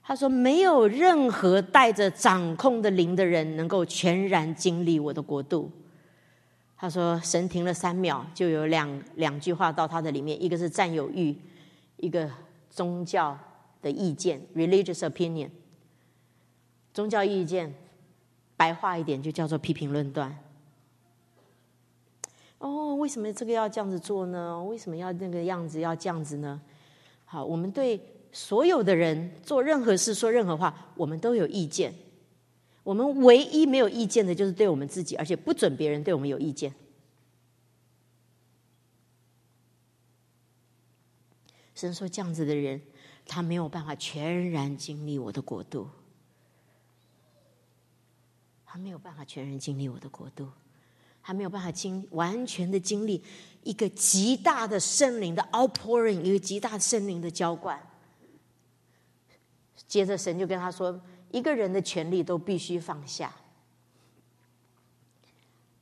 [0.00, 5.68] 他说没有任何带着掌控的灵的人能够全然经历我的国度。
[6.76, 11.36] 他说神停了三秒，就有两两句话到他的里面，一个是占有欲，
[11.96, 12.30] 一个
[12.70, 13.36] 宗教
[13.82, 15.50] 的意见 （religious opinion），
[16.92, 17.74] 宗教意见。”
[18.56, 20.38] 白话一点就叫做批评论断。
[22.58, 24.62] 哦，为什么这个要这样子做呢？
[24.64, 26.60] 为什么要那个样子要这样子呢？
[27.24, 28.00] 好，我们对
[28.32, 31.94] 所有的人做任何事、说任何话，我们都有意见。
[32.82, 36.74] 我们唯一没有意见的就是对我们自己，而且不准别人对我们有意见。
[41.74, 42.80] 神说这样子的人，
[43.26, 45.88] 他没有办法全然经历我的国度。
[48.64, 50.48] 他没有办法全然经历我的国度，
[51.26, 53.24] 还没有办法经完全的经历
[53.62, 57.80] 一个极大的圣灵的 outpouring，一个极大圣灵的浇灌。
[59.88, 61.00] 接着神就跟他说
[61.32, 63.34] ：“一个人的权利都必须放下。”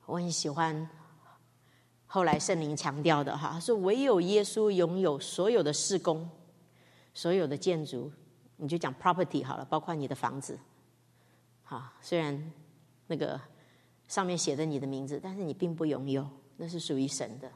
[0.07, 0.89] 我很喜欢
[2.07, 6.31] 后来圣灵强调的哈，说唯有耶稣拥有所有的事工，
[7.13, 8.13] 所有的建筑，
[8.59, 10.57] 你就讲 property 好了，包括你的房子。
[11.65, 12.53] 好，虽然
[13.09, 13.41] 那个
[14.13, 17.51] 上面写着你的名字，但是你并不拥有，那是属于神的。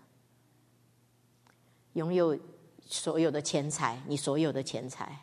[1.93, 2.39] 拥有
[2.81, 5.21] 所有的钱财，你所有的钱财，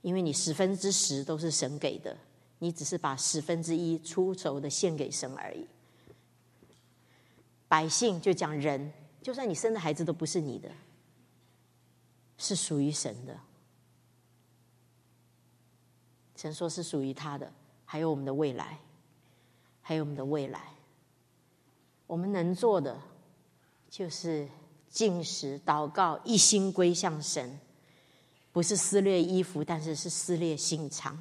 [0.00, 2.16] 因为你十分之十都是神给的，
[2.60, 5.66] 你只是把十分之一出手的献给神而已。
[7.68, 8.90] 百姓就讲人，
[9.20, 10.70] 就算你生的孩子都不是你的，
[12.38, 13.38] 是属于神的。
[16.36, 17.52] 神说是属于他的，
[17.84, 18.80] 还有我们的未来，
[19.88, 20.60] 还有我们的未来。
[22.08, 23.00] 我们能做的
[23.88, 24.48] 就是
[24.88, 27.60] 进食、祷告，一心归向神，
[28.50, 31.16] 不是撕裂衣服，但是是撕裂心肠。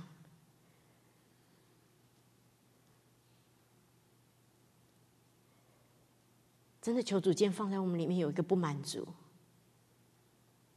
[6.82, 9.08] 真的求主间放在我们里面有一个不满足。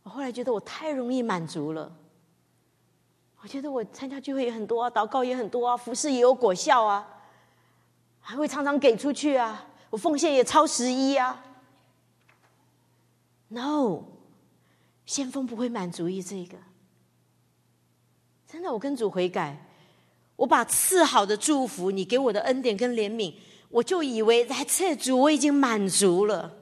[0.03, 1.97] 我后来觉得我太容易满足了。
[3.41, 7.18] 我觉得我参加聚会也很多啊，祷告也很多啊，服侍也有果效啊，
[8.29, 11.43] 还会常常给出去啊，我奉献也超十一啊。
[13.49, 14.03] No，
[15.07, 16.59] 先锋不会满足于这个。
[18.47, 19.66] 真的，我跟主悔改，
[20.37, 23.33] 我把赐好的祝福，你给我的恩典跟怜悯。
[23.70, 26.55] 我就以为在这主我已经满足了，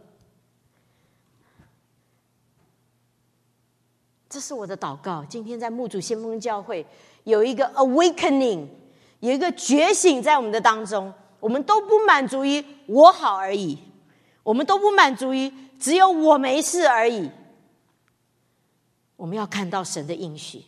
[4.28, 5.24] 这是我的祷告。
[5.24, 6.86] 今天在牧主先锋教会
[7.24, 8.68] 有一个 awakening，
[9.18, 11.12] 有一个觉醒在我们的当中。
[11.40, 13.78] 我们都不满足于我好而已，
[14.42, 17.30] 我们都不满足于只有我没事而已。
[19.16, 20.62] 我们要看到神的应许，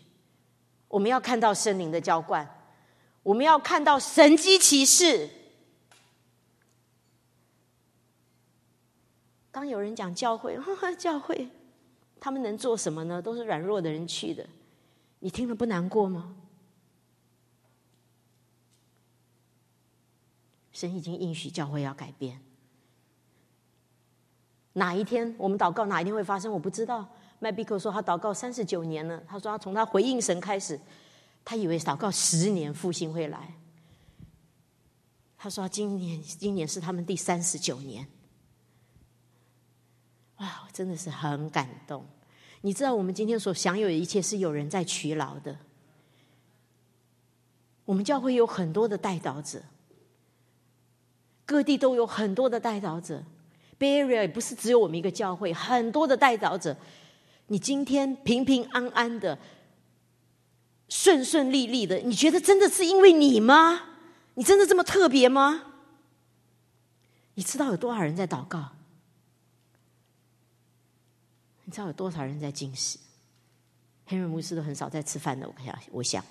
[0.89, 2.49] 我们要看到圣灵的浇灌，
[3.23, 5.29] 我们要看到神机骑士。
[9.51, 10.59] 当有人讲教会，
[10.97, 11.49] 教会，
[12.21, 13.21] 他们能做什么呢？
[13.21, 14.47] 都是软弱的人去的，
[15.19, 16.37] 你听了不难过吗？
[20.79, 22.41] 神已经应许教会要改变，
[24.75, 26.53] 哪一天我们祷告，哪一天会发生？
[26.53, 27.05] 我不知道。
[27.41, 30.79] 麦比克说他祷告三十九年了，他说他从他回应神开始，
[31.45, 33.55] 他以为祷告十年复兴会来。
[35.37, 38.07] 他说今年今年是他们第三十九年。
[40.37, 42.07] 哇，我真的是很感动！
[42.61, 45.59] 你知道，我们今天所享有的一切是有人在取劳的。
[47.85, 49.61] 我们教会有很多的代祷者，
[51.49, 53.25] 各地都有很多的代祷者。
[53.79, 56.77] Bay Area 不是只有我们一个教会，很多的代祷者。
[57.47, 59.39] 你今天平平安安的、
[60.91, 63.81] 顺顺利利的，你觉得真的是因为你吗？
[64.35, 65.63] 你真的这么特别吗？
[67.33, 68.73] 你知道有多少人在祷告？
[71.65, 72.99] 你知道有多少人在进食？
[74.05, 75.49] 黑人牧师都很少在吃饭的。
[75.49, 76.25] 我想，我想，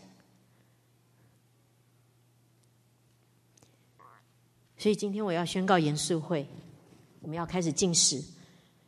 [4.77, 6.47] 所以今天我要宣告严肃会，
[7.21, 8.23] 我们要开始进食。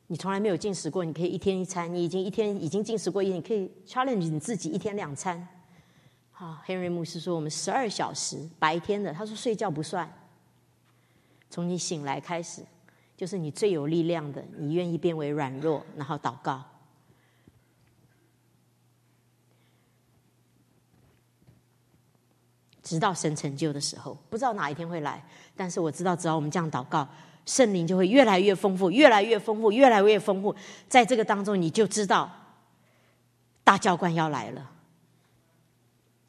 [0.07, 1.93] 你从来没有进食过，你可以一天一餐。
[1.93, 5.47] 你已经一天已经进食过一天，你可以 challenge 你自己一天两餐。
[6.31, 10.11] 好，黑人牧师说我们十二小时白天的，他说睡觉不算，
[11.49, 12.63] 从你醒来开始。
[13.17, 16.63] 就是你最有力量的，你愿意变为软弱，然后祷告，
[22.81, 25.27] 直到神成就的时候，不知道哪一天会来。
[25.59, 27.05] 但是我知道，只要我们这样祷告，
[27.45, 30.55] 圣灵就会越来越丰富，越来越丰富，越来越丰富。
[30.87, 32.31] 在这个当中，你就知道
[33.65, 34.71] 大教官要来了，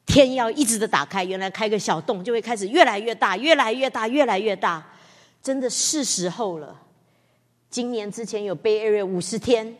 [0.04, 1.22] 天要一直的打开。
[1.22, 4.84] 原来开个小洞，就会开始越来越大，越来越大，越来越大。
[5.40, 6.76] 真的是时候了。
[7.70, 9.76] 今年之前有 Bay Area 五十天，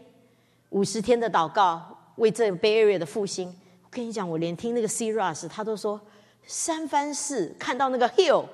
[0.69, 3.49] 五十天的祷告，为这 Bay Area 的复兴。
[3.83, 6.01] 我跟你讲，我连听那个 C Rush，他都说
[6.47, 8.45] 三番市看到那个 Hill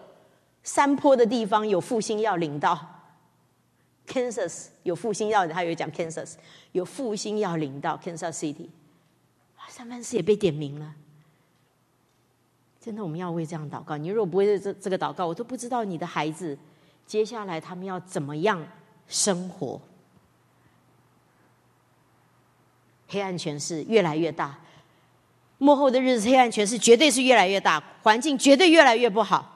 [0.66, 2.76] 山坡的地方有复兴要领到
[4.08, 6.34] ，Kansas 有复兴要，他有讲 Kansas
[6.72, 8.68] 有复兴要领到 Kansas City，
[9.68, 10.92] 三藩市也被点名了。
[12.80, 13.96] 真的，我们要为这样祷告。
[13.96, 16.58] 你如果不会这这个祷告，我都不知道你的孩子。
[17.06, 18.66] 接下来他们要怎么样
[19.06, 19.80] 生活？
[23.06, 24.58] 黑暗权势越来越大，
[25.58, 29.55] 幕后的日子黑暗权势绝对是越来越大，环境绝对越来越不好。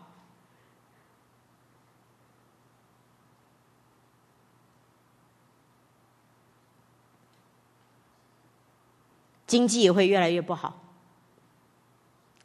[9.51, 10.81] 经济也会越来越不好。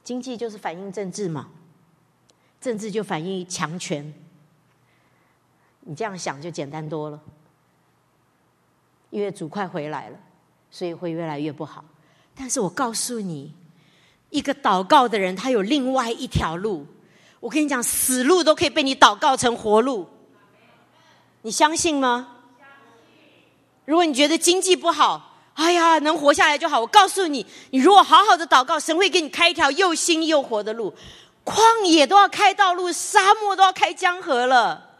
[0.03, 1.51] 经济就是反映政治嘛，
[2.59, 4.11] 政治就反映强权。
[5.81, 7.21] 你这样想就简单多了，
[9.11, 10.17] 因为主快回来了，
[10.71, 11.85] 所以会越来越不好。
[12.33, 13.53] 但是我告诉你，
[14.31, 16.87] 一个祷告的人，他有另外一条路。
[17.39, 20.09] 我跟你讲，死路都可以被你祷告成活路。
[21.43, 22.37] 你相信吗？
[23.85, 26.79] 如果你觉得经济不好，哎呀，能活下来就好。
[26.79, 30.93] 我告诉你，你如果好好的祷告，神会给你开一条又新又活的路。
[31.45, 34.91] 旷野都要开道路，沙漠都要开江河了。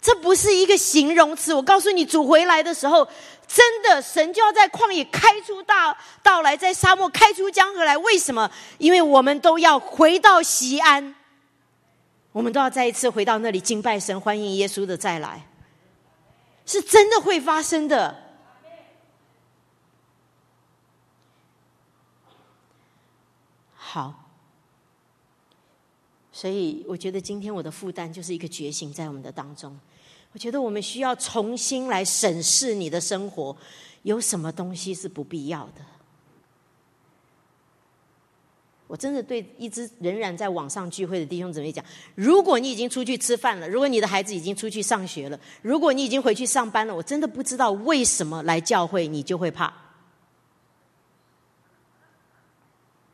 [0.00, 1.52] 这不是一个形容词。
[1.52, 3.08] 我告诉你，主回来的时候，
[3.48, 7.96] 真的神就要在旷野开出大道来，在沙漠开出江河来。
[7.98, 8.48] 为什么？
[8.78, 11.14] 因为我们都要回到西安，
[12.30, 15.48] 我们都要再一次回到那里敬拜神，欢迎耶稣的再来。
[16.64, 18.23] 是真的会发生的。
[23.94, 24.12] 好，
[26.32, 29.78] 所以我觉得今天我的负担就是一个觉醒在我们的当中。
[30.32, 33.56] 我觉得我们需要重新来审视你的生活，
[34.02, 35.82] 有什么东西是不必要的。
[38.88, 41.84] 我真的对一直仍然在网上聚会的弟兄姊妹讲：
[42.16, 49.72] 如果你已经出去吃饭了，如果你的孩子已经出去上学了，如果你已经回去上班了，我真的不知道为什么来教会你就会怕。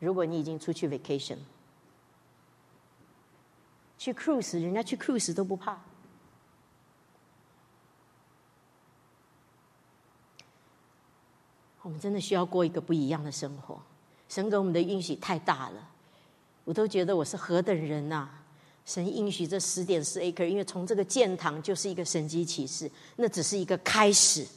[0.01, 1.37] 如果你已经出去 vacation，
[3.99, 5.79] 去 cruise，人家去 cruise 都不怕。
[11.83, 13.79] 我们真的需要过一个不一样的生活。
[14.27, 15.89] 神给我们的应许太大了，
[16.63, 18.27] 我都觉得我是何等人呐！
[18.83, 24.47] 神应许这十点四 acre，因为从这个建堂就是一个神机启示，那只是一个开始。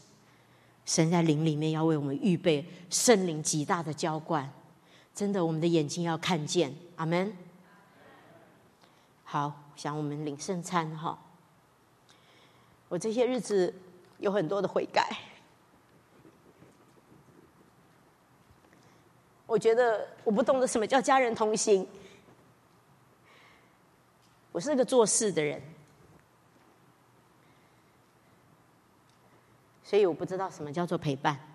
[0.86, 4.50] 神在灵里面要为我们预备圣灵极大的浇灌，
[5.14, 6.74] 真的，我们的眼睛要看见。
[6.96, 7.36] 阿门。
[9.22, 11.18] 好，想我们领圣餐哈。
[12.88, 13.74] 我这些日子
[14.18, 15.16] 有很多的悔改。
[19.46, 21.86] 我觉得我不懂得什么叫家人同行。
[24.50, 25.60] 我是个做事的人，
[29.82, 31.53] 所以我不知道什么叫做陪伴。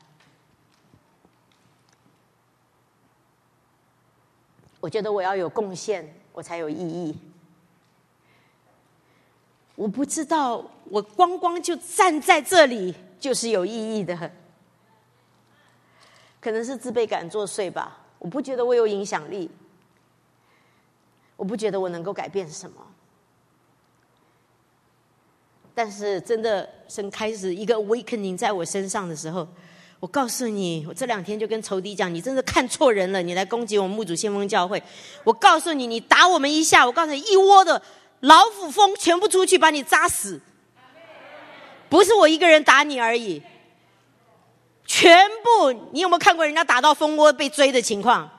[4.79, 7.17] 我觉得我要有贡献，我才有意义。
[9.75, 14.31] 我不知道，我光光就站在这里就是有意义的。
[16.41, 19.49] 可能是自卑感作祟吧，我不觉得我有影响力，
[21.35, 22.85] 我不觉得我能够改变什么。
[25.75, 29.47] 但是真的，神开始一个 awakening 在我身上的时候，
[29.99, 34.81] 我告诉你，我这两天就跟仇敌讲，你真的看错人了，你来攻击我们牧主先锋教会。
[35.25, 37.81] 我告诉你，你打我们一下，我告诉你，一窝的
[38.21, 40.39] 老虎蜂全部出去把你扎死，
[41.89, 43.41] 不是我一个人打你而已。
[44.85, 48.29] 全部，你有没有看过人家打到蜂窝被追的情况？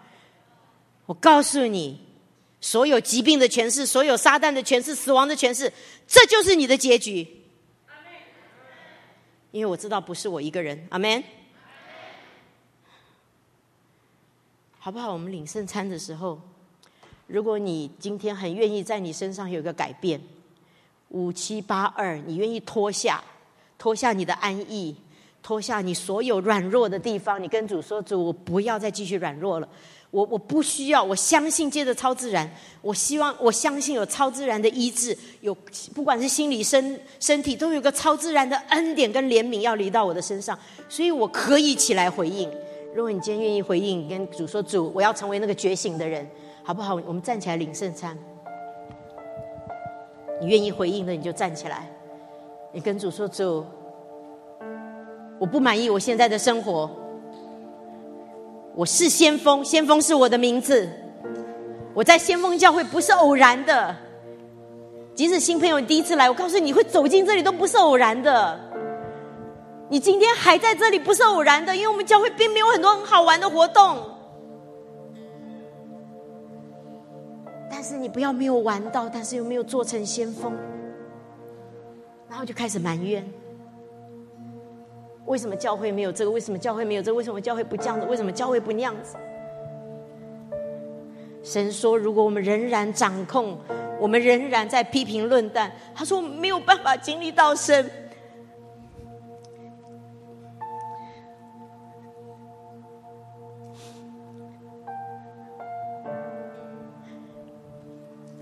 [1.04, 2.00] 我告诉你，
[2.62, 5.70] 所有疾病的诠释，所有撒旦的诠释，死亡的诠释，
[6.08, 7.28] 这就是你的结局。
[9.50, 11.22] 因为我知道不是我一个人，阿门。
[14.82, 15.12] 好不好？
[15.12, 16.40] 我们领圣餐的时候，
[17.26, 20.18] 如果你今天很愿意在你身上有一个改变，
[21.10, 23.22] 五七八二，你愿意脱下，
[23.76, 24.96] 脱下你的安逸。
[25.42, 29.66] 脱下你所有软弱的地方，你跟主说：“主，我不要再继续软弱了，
[30.10, 32.50] 我我不需要，我相信借着超自然，
[32.82, 35.54] 我希望我相信有超自然的医治，有
[35.94, 40.58] 不管是心理身身体都有个超自然的恩典跟怜悯要临到我的身上，
[40.90, 42.50] 所以我可以起来回应。
[42.92, 46.28] 如果你今天愿意回应，跟主说：主，我要成为那个觉醒的人，
[46.64, 46.94] 好不好？
[47.06, 48.18] 我们站起来领圣餐。
[50.40, 51.88] 你愿意回应的，你就站起来，
[52.72, 53.64] 你跟主说：主。”
[55.38, 56.90] 我不满意我现在的生活。
[58.74, 60.88] 我是先锋，先锋是我的名字。
[61.94, 63.96] 我在先锋教会不是偶然的。
[65.14, 68.69] 即使新朋友第一次来，我告诉你，你会走进这里都不是偶然的。
[69.90, 73.98] 你今天还在这里不是偶然的，因为我们教会并没有很多很好玩的活动。
[77.68, 80.52] 但是你不要没有玩到，但是又没有做成先锋，
[82.28, 83.28] 然后就开始埋怨。
[85.26, 86.30] 为什么教会没有这个？
[86.30, 87.16] 为什么教会没有这个？
[87.16, 88.06] 为什么教会不这样子？
[88.06, 89.16] 为什么教会不那样子？
[91.42, 93.58] 神说：“如果我们仍然掌控，
[93.98, 97.90] 我们仍然在批评论断，他说没有办法经历到神。”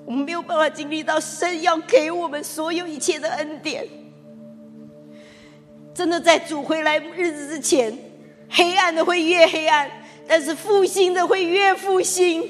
[0.09, 3.87] 我们没有办法经历到神要给我们所有一切的恩典。
[5.95, 7.95] 真的在主回来日子之前，
[8.49, 9.91] 黑暗的会越黑暗，
[10.27, 12.41] 但是复兴的会越复兴。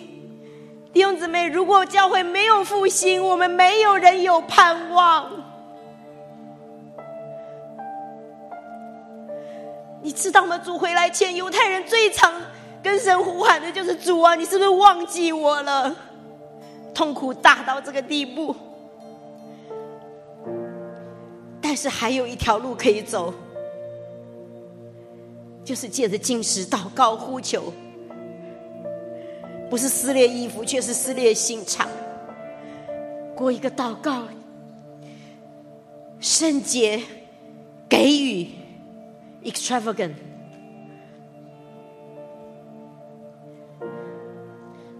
[0.93, 5.29] 弟兄姊妹，如果教会没有复兴，我们没有人有盼望。
[10.01, 10.57] 你知道吗？
[10.59, 12.41] 主回来前，犹太人最常
[12.85, 15.97] 跟神呼喊的就是：“主啊，你是不是忘记我了？”
[16.99, 18.53] 痛苦大到这个地步，
[21.61, 23.33] 但是还有一条路可以走，
[25.65, 27.73] 就是借着进食、祷告、呼求，
[29.71, 31.89] 不是撕裂衣服，却是撕裂心肠，
[33.37, 34.25] 过一个祷告、
[36.19, 37.01] 圣洁、
[37.89, 38.49] 给予。
[39.45, 40.15] extravagant。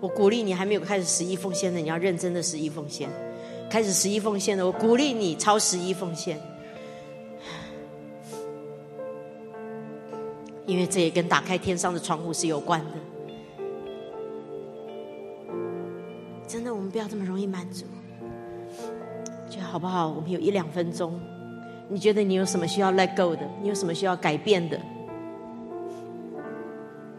[0.01, 3.09] 我鼓励你还没有开始十一奉献的，你要认真的十一奉献。
[3.69, 6.41] 开始十一奉献的，我鼓励你超十一奉献，
[10.65, 12.93] 因为这也跟打开天上的窗户是有关的。
[16.47, 17.85] 真的，我们不要这么容易满足，
[19.51, 20.09] 觉得好不好？
[20.09, 21.21] 我们有一两分钟。
[21.91, 23.47] 你觉得你有什么需要 let go 的？
[23.61, 24.81] 你有什么需要改变的？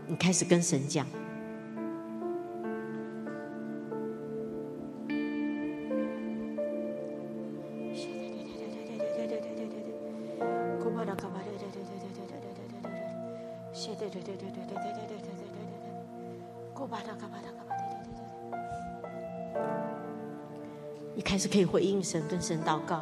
[0.08, 1.06] 你开始跟神讲。
[21.50, 23.02] 可以回应神，跟神祷告。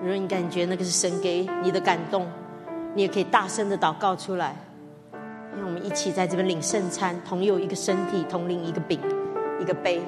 [0.00, 2.26] 如果你感觉那个是神给你的感动，
[2.94, 4.56] 你也可以大声的祷告出来。
[5.56, 9.00] 让我们一起在这边领圣餐，同有一个身体，同领一个饼，
[9.60, 10.00] 一个杯。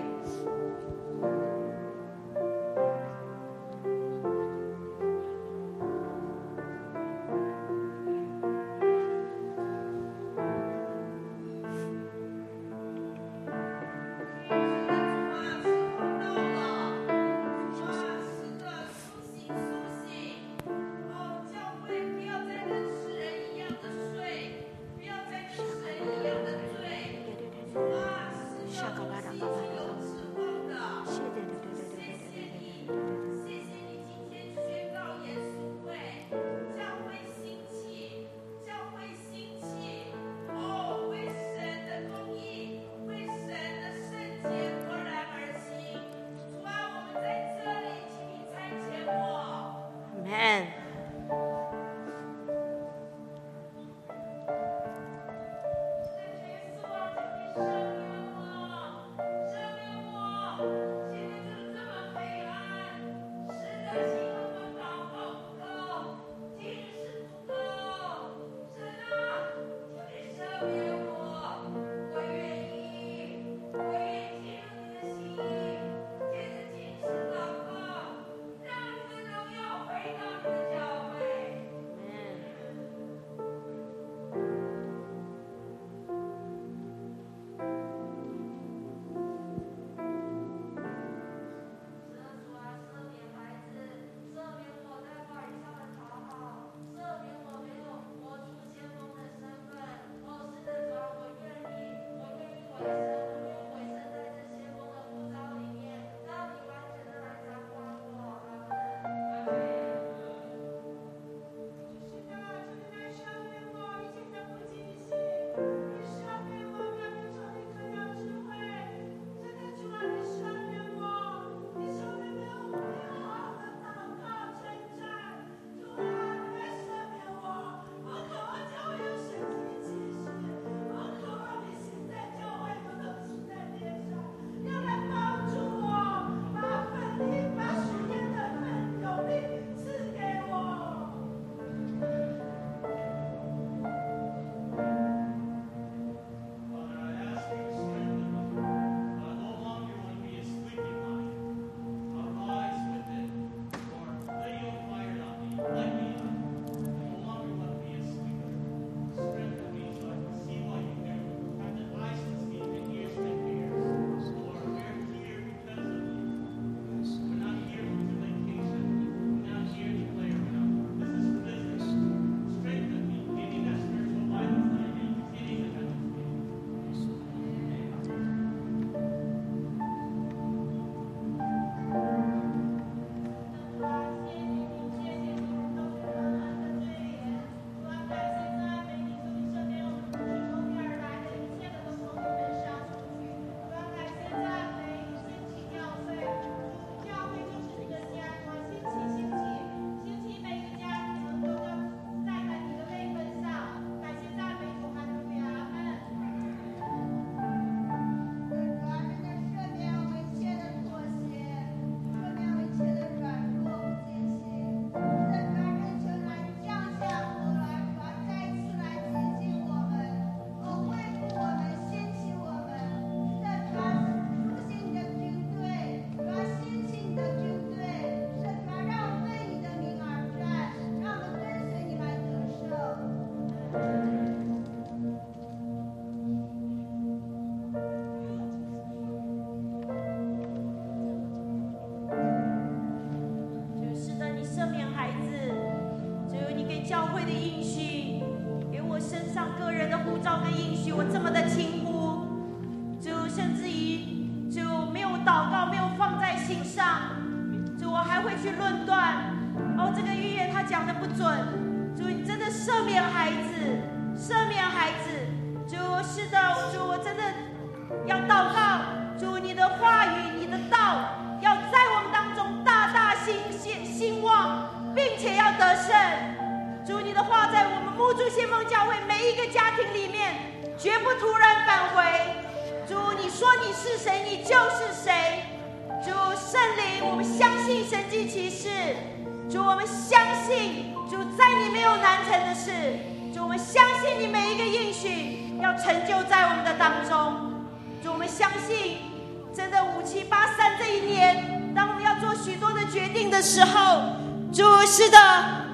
[305.09, 305.19] 是的，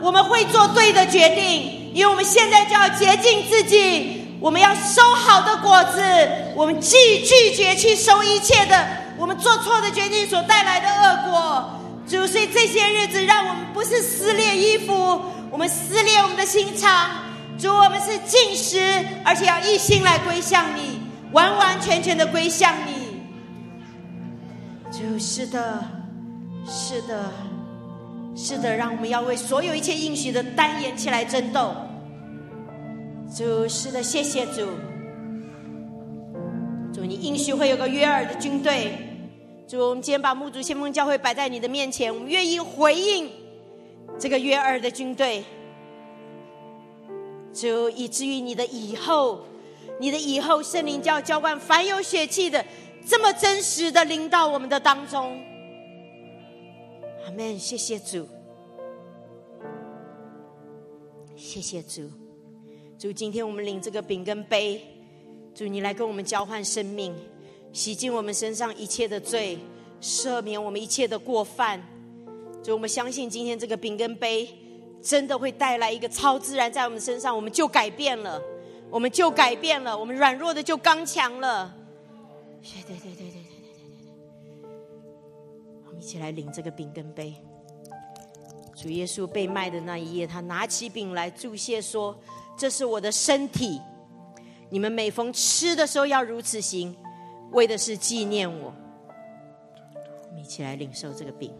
[0.00, 6.00] 我们会做对的决定，因为我们现在就要洁净自己，我们要收好的果子，
[6.54, 8.86] 我们拒拒绝去收一切的
[9.18, 11.80] 我们做错的决定所带来的恶果。
[12.06, 15.20] 主，所以这些日子，让我们不是撕裂衣服，
[15.50, 17.10] 我们撕裂我们的心肠。
[17.58, 21.00] 主，我们是进食，而且要一心来归向你，
[21.32, 23.20] 完完全全的归向你。
[24.92, 25.82] 主，是的，
[26.68, 27.32] 是的。
[28.36, 31.72] 是的，让我们要为所有一切应许的单言起来争斗。
[33.34, 34.66] 主，是的，谢谢主。
[36.92, 38.92] 主，你应许会有个约尔的军队。
[39.68, 43.30] 主，我们今天把木主先锋教会摆在你的面前，我们愿意回应
[44.18, 45.44] 这个约尔的军队。
[47.52, 49.46] 主，以至于你的以后，
[50.00, 52.64] 你的以后圣灵就要浇灌凡有血气的，
[53.06, 55.40] 这么真实的临到我们的当中。
[57.24, 58.28] 阿门，谢谢主，
[61.34, 62.10] 谢谢主，
[62.98, 64.80] 主，今天我们领这个饼跟杯，
[65.54, 67.14] 主你来跟我们交换生命，
[67.72, 69.58] 洗净我们身上一切的罪，
[70.02, 71.82] 赦免我们一切的过犯。
[72.62, 74.46] 主，我们相信今天这个饼跟杯
[75.00, 78.40] 真的会带来一个超自然在我们身上，我们就改变了，
[78.90, 81.74] 我们就改变了，我们软弱的就刚强了。
[82.62, 83.33] 对对对对对。
[85.98, 87.34] 一起来领这个饼跟杯。
[88.76, 92.18] 主耶稣被卖的那一夜，他拿起饼来祝谢说
[92.58, 93.80] ：“这是我的身体，
[94.68, 96.94] 你们每逢吃的时候要如此行，
[97.52, 98.74] 为的是纪念我。”
[100.28, 101.54] 我们一起来领受这个饼。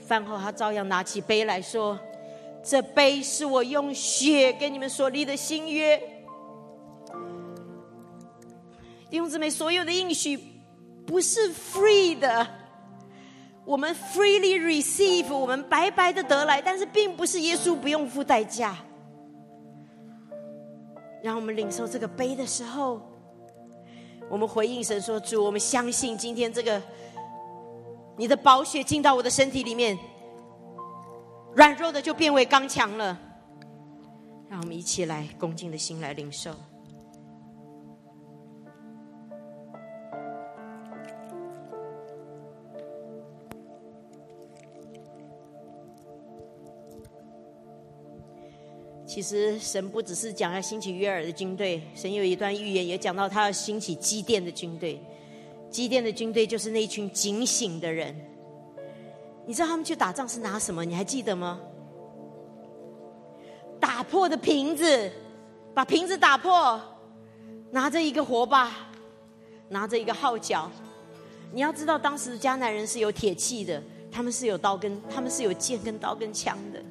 [0.00, 1.98] 饭后，他照样拿起杯来说
[2.64, 5.96] ：“这杯是我用血跟你们所立的新约。”
[9.10, 10.51] 弟兄姊妹，所有的应许。
[11.12, 12.46] 不是 free 的，
[13.66, 18.74] 我们 freely receive，我们白白的得来，但是并不是耶稣不用付代价。
[21.22, 22.98] 让我们领受这个杯的时候，
[24.30, 26.80] 我们回应神说：“主，我们相信今天这个
[28.16, 29.98] 你的宝血进到我的身体里面，
[31.54, 33.20] 软弱的就变为刚强了。”
[34.48, 36.54] 让我们一起来恭敬的心来领受。
[49.14, 54.98] 其实神不只是讲要兴起约尔的军队，神有一段预言也讲到他要兴起基甸的军队。
[55.70, 58.18] 基甸的军队就是那一群警醒的人。
[59.44, 60.82] 你知道他们去打仗是拿什么？
[60.82, 61.60] 你还记得吗？
[63.78, 65.12] 打破的瓶子，
[65.74, 66.80] 把瓶子打破，
[67.70, 68.74] 拿着一个火把，
[69.68, 70.70] 拿着一个号角。
[71.52, 76.82] 你要知道，当时的迦南人是有铁器的，他们是有刀跟，他们是有剑跟刀跟枪的。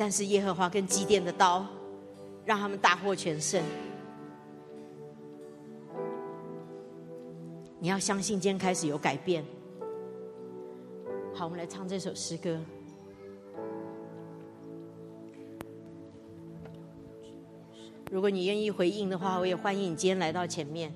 [0.00, 1.62] 但是耶和华跟基甸的刀，
[2.46, 3.62] 让他们大获全胜。
[7.78, 9.44] 你要相信，今天开始有改变。
[11.34, 12.58] 好，我们来唱这首诗歌。
[18.10, 20.90] 如果你愿意回应的话，我也欢迎你今天来到前面。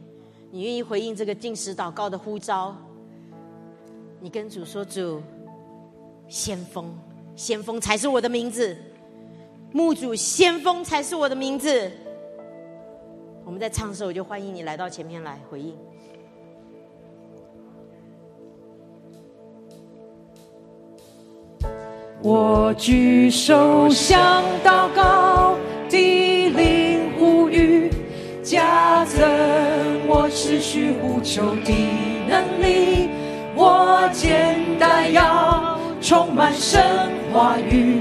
[0.51, 2.74] 你愿意回应这个进食祷告的呼召？
[4.18, 5.20] 你跟主说：“主，
[6.26, 6.98] 先锋，
[7.36, 8.74] 先锋才是我的名字。”
[9.74, 11.90] 墓主先锋才是我的名字。
[13.44, 15.76] 我们在唱的时候，我就欢迎你来到前面来回应。
[22.22, 25.56] 我举手向祷告，
[25.88, 27.90] 地灵呼吁，
[28.44, 29.20] 加增
[30.06, 31.74] 我持续呼求的
[32.28, 33.10] 能力。
[33.56, 36.80] 我肩带要充满神
[37.32, 37.98] 话语。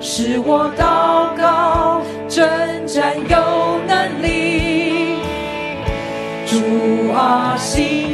[0.00, 2.46] 使我祷告征
[2.86, 5.16] 战有能力。
[6.46, 8.05] 主啊心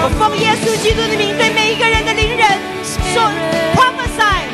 [0.00, 2.46] 我奉耶稣基督的名，对每一个人的灵人
[3.12, 3.26] 说
[3.74, 4.46] ，prophesy，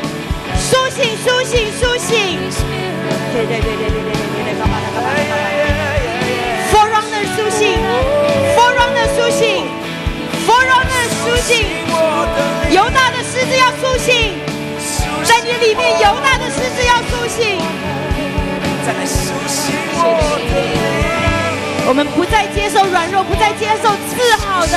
[0.57, 2.39] 苏醒，苏醒，苏醒！
[3.31, 5.53] 对对对对对对对对，干嘛的干嘛的干嘛的。
[7.35, 7.77] 苏醒
[8.55, 9.67] ，Forerunner 苏醒
[10.47, 11.67] ，Forerunner 苏醒，
[12.71, 14.39] 犹大的狮子要苏醒，
[15.25, 17.59] 在你里面犹大的狮子要苏醒。
[19.97, 20.84] 我
[21.87, 24.73] 我们不再接受软弱，不再接受次好的，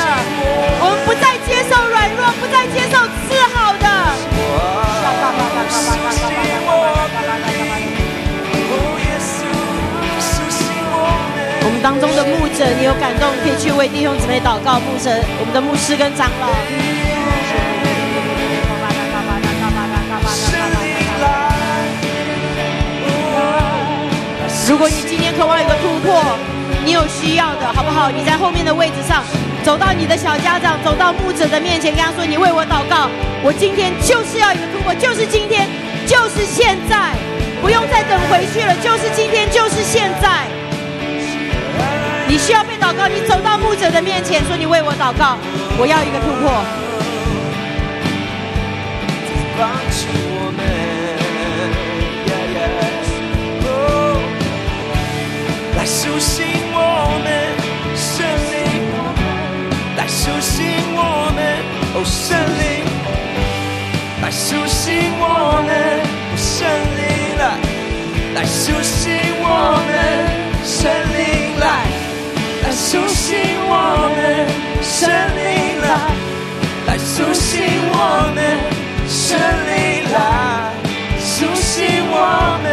[0.78, 3.88] 我们不再接受软弱，不再接受次好的。
[11.64, 14.78] 我们当中的牧者，你有感动，可以去为弟兄姊妹祷告。
[14.78, 15.10] 牧者，
[15.40, 16.52] 我们的牧师跟长老。
[24.68, 26.20] 如果你今天渴望有个突破，
[26.88, 28.10] 你有需要的，好不好？
[28.10, 29.22] 你在后面的位置上，
[29.62, 33.10] 走到你的小家长，走到牧者的面前，跟他说：“你为我祷告，
[33.44, 35.68] 我今天就是要有个突破，就是今天，
[36.06, 37.12] 就是现在，
[37.60, 40.48] 不用再等回去了，就是今天，就是现在。”
[42.26, 45.36] 你需要被祷告，你走到牧者的面前，说：“你为我祷告，
[45.76, 46.64] 我要一个突破。”
[55.78, 56.44] 来苏醒
[56.74, 56.76] 我
[57.24, 57.26] 们
[57.96, 58.56] 生灵，
[59.96, 61.38] 来苏醒我们
[61.94, 62.84] 哦生灵，
[64.20, 64.86] 来苏醒
[65.18, 65.24] 我
[65.64, 65.70] 们
[66.32, 66.66] 哦生
[66.98, 67.00] 灵
[67.38, 67.42] 来，
[68.34, 69.06] 来苏醒
[69.40, 69.46] 我
[69.86, 69.88] 们
[70.64, 71.64] 生灵来，
[72.64, 73.30] 来苏醒
[73.70, 73.72] 我
[74.16, 74.18] 们
[74.82, 75.86] 生灵来，
[76.86, 77.54] 来苏醒
[77.92, 77.96] 我
[78.34, 78.38] 们。
[79.08, 80.16] 生灵来，
[81.18, 82.14] 苏醒我
[82.62, 82.66] 们，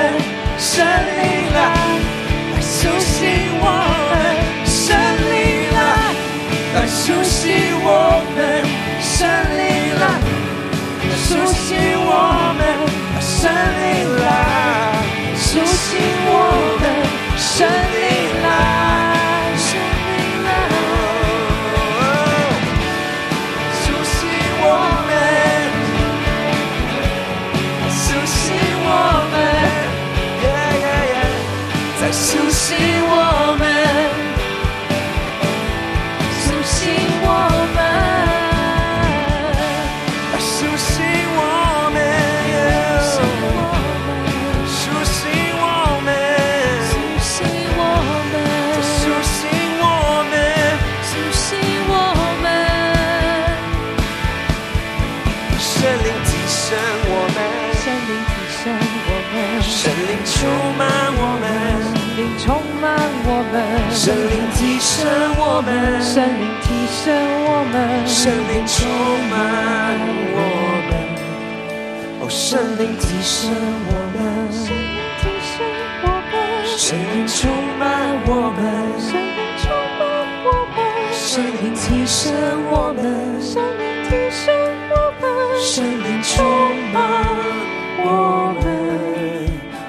[0.58, 1.58] 生灵，来
[2.86, 3.26] 苏醒
[3.60, 3.66] 我
[4.12, 4.14] 们，
[4.64, 4.86] 生
[5.32, 5.34] 灵
[5.74, 5.78] 来，
[6.76, 7.42] 来苏醒
[7.82, 7.90] 我
[8.36, 8.38] 们，
[9.02, 9.18] 生
[9.58, 9.66] 灵
[10.00, 10.04] 来，
[11.18, 11.66] 苏醒
[12.06, 12.62] 我们，
[13.20, 13.42] 生
[13.82, 13.84] 灵
[14.22, 14.24] 来，
[15.36, 15.98] 苏醒
[16.28, 16.30] 我
[16.80, 16.84] 们，
[17.36, 18.00] 生灵
[18.44, 18.48] 来，
[32.26, 32.95] 就是
[64.06, 65.10] 神灵提升
[65.40, 67.10] 我们，神灵提升
[67.44, 68.86] 我们，神灵充
[69.32, 69.34] 满
[70.30, 70.38] 我
[70.86, 70.94] 们，
[72.22, 73.50] 哦，神灵提升
[73.90, 74.22] 我们，
[74.54, 75.58] 神灵提升
[76.04, 76.38] 我们，
[76.78, 77.50] 神灵充
[77.80, 77.82] 满
[78.28, 78.62] 我们，
[79.02, 80.06] 神灵充满
[80.46, 80.78] 我们，
[81.12, 82.22] 神灵提升
[82.70, 83.02] 我们，
[83.42, 84.54] 神灵提升
[84.92, 85.26] 我们，
[85.60, 86.46] 神灵充
[86.94, 87.02] 满
[88.06, 88.70] 我们，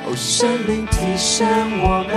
[0.07, 1.45] 哦，神灵提升
[1.83, 2.17] 我们，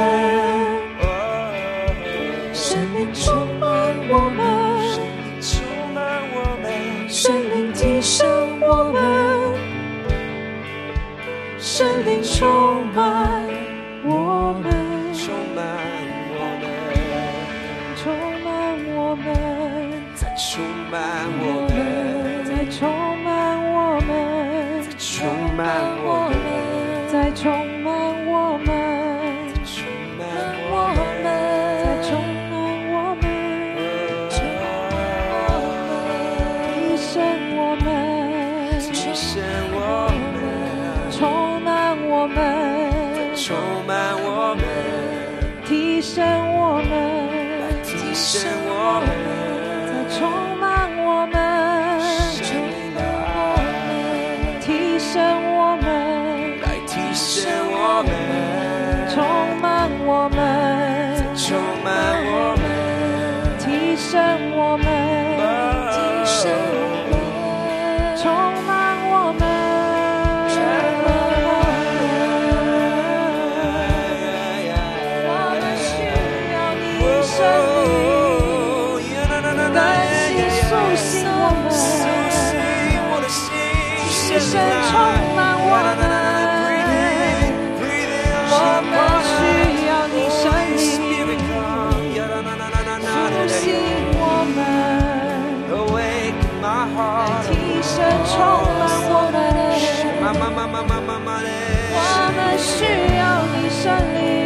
[101.92, 102.04] 我
[102.36, 102.86] 们需
[103.18, 103.22] 要
[103.56, 104.39] 你圣灵，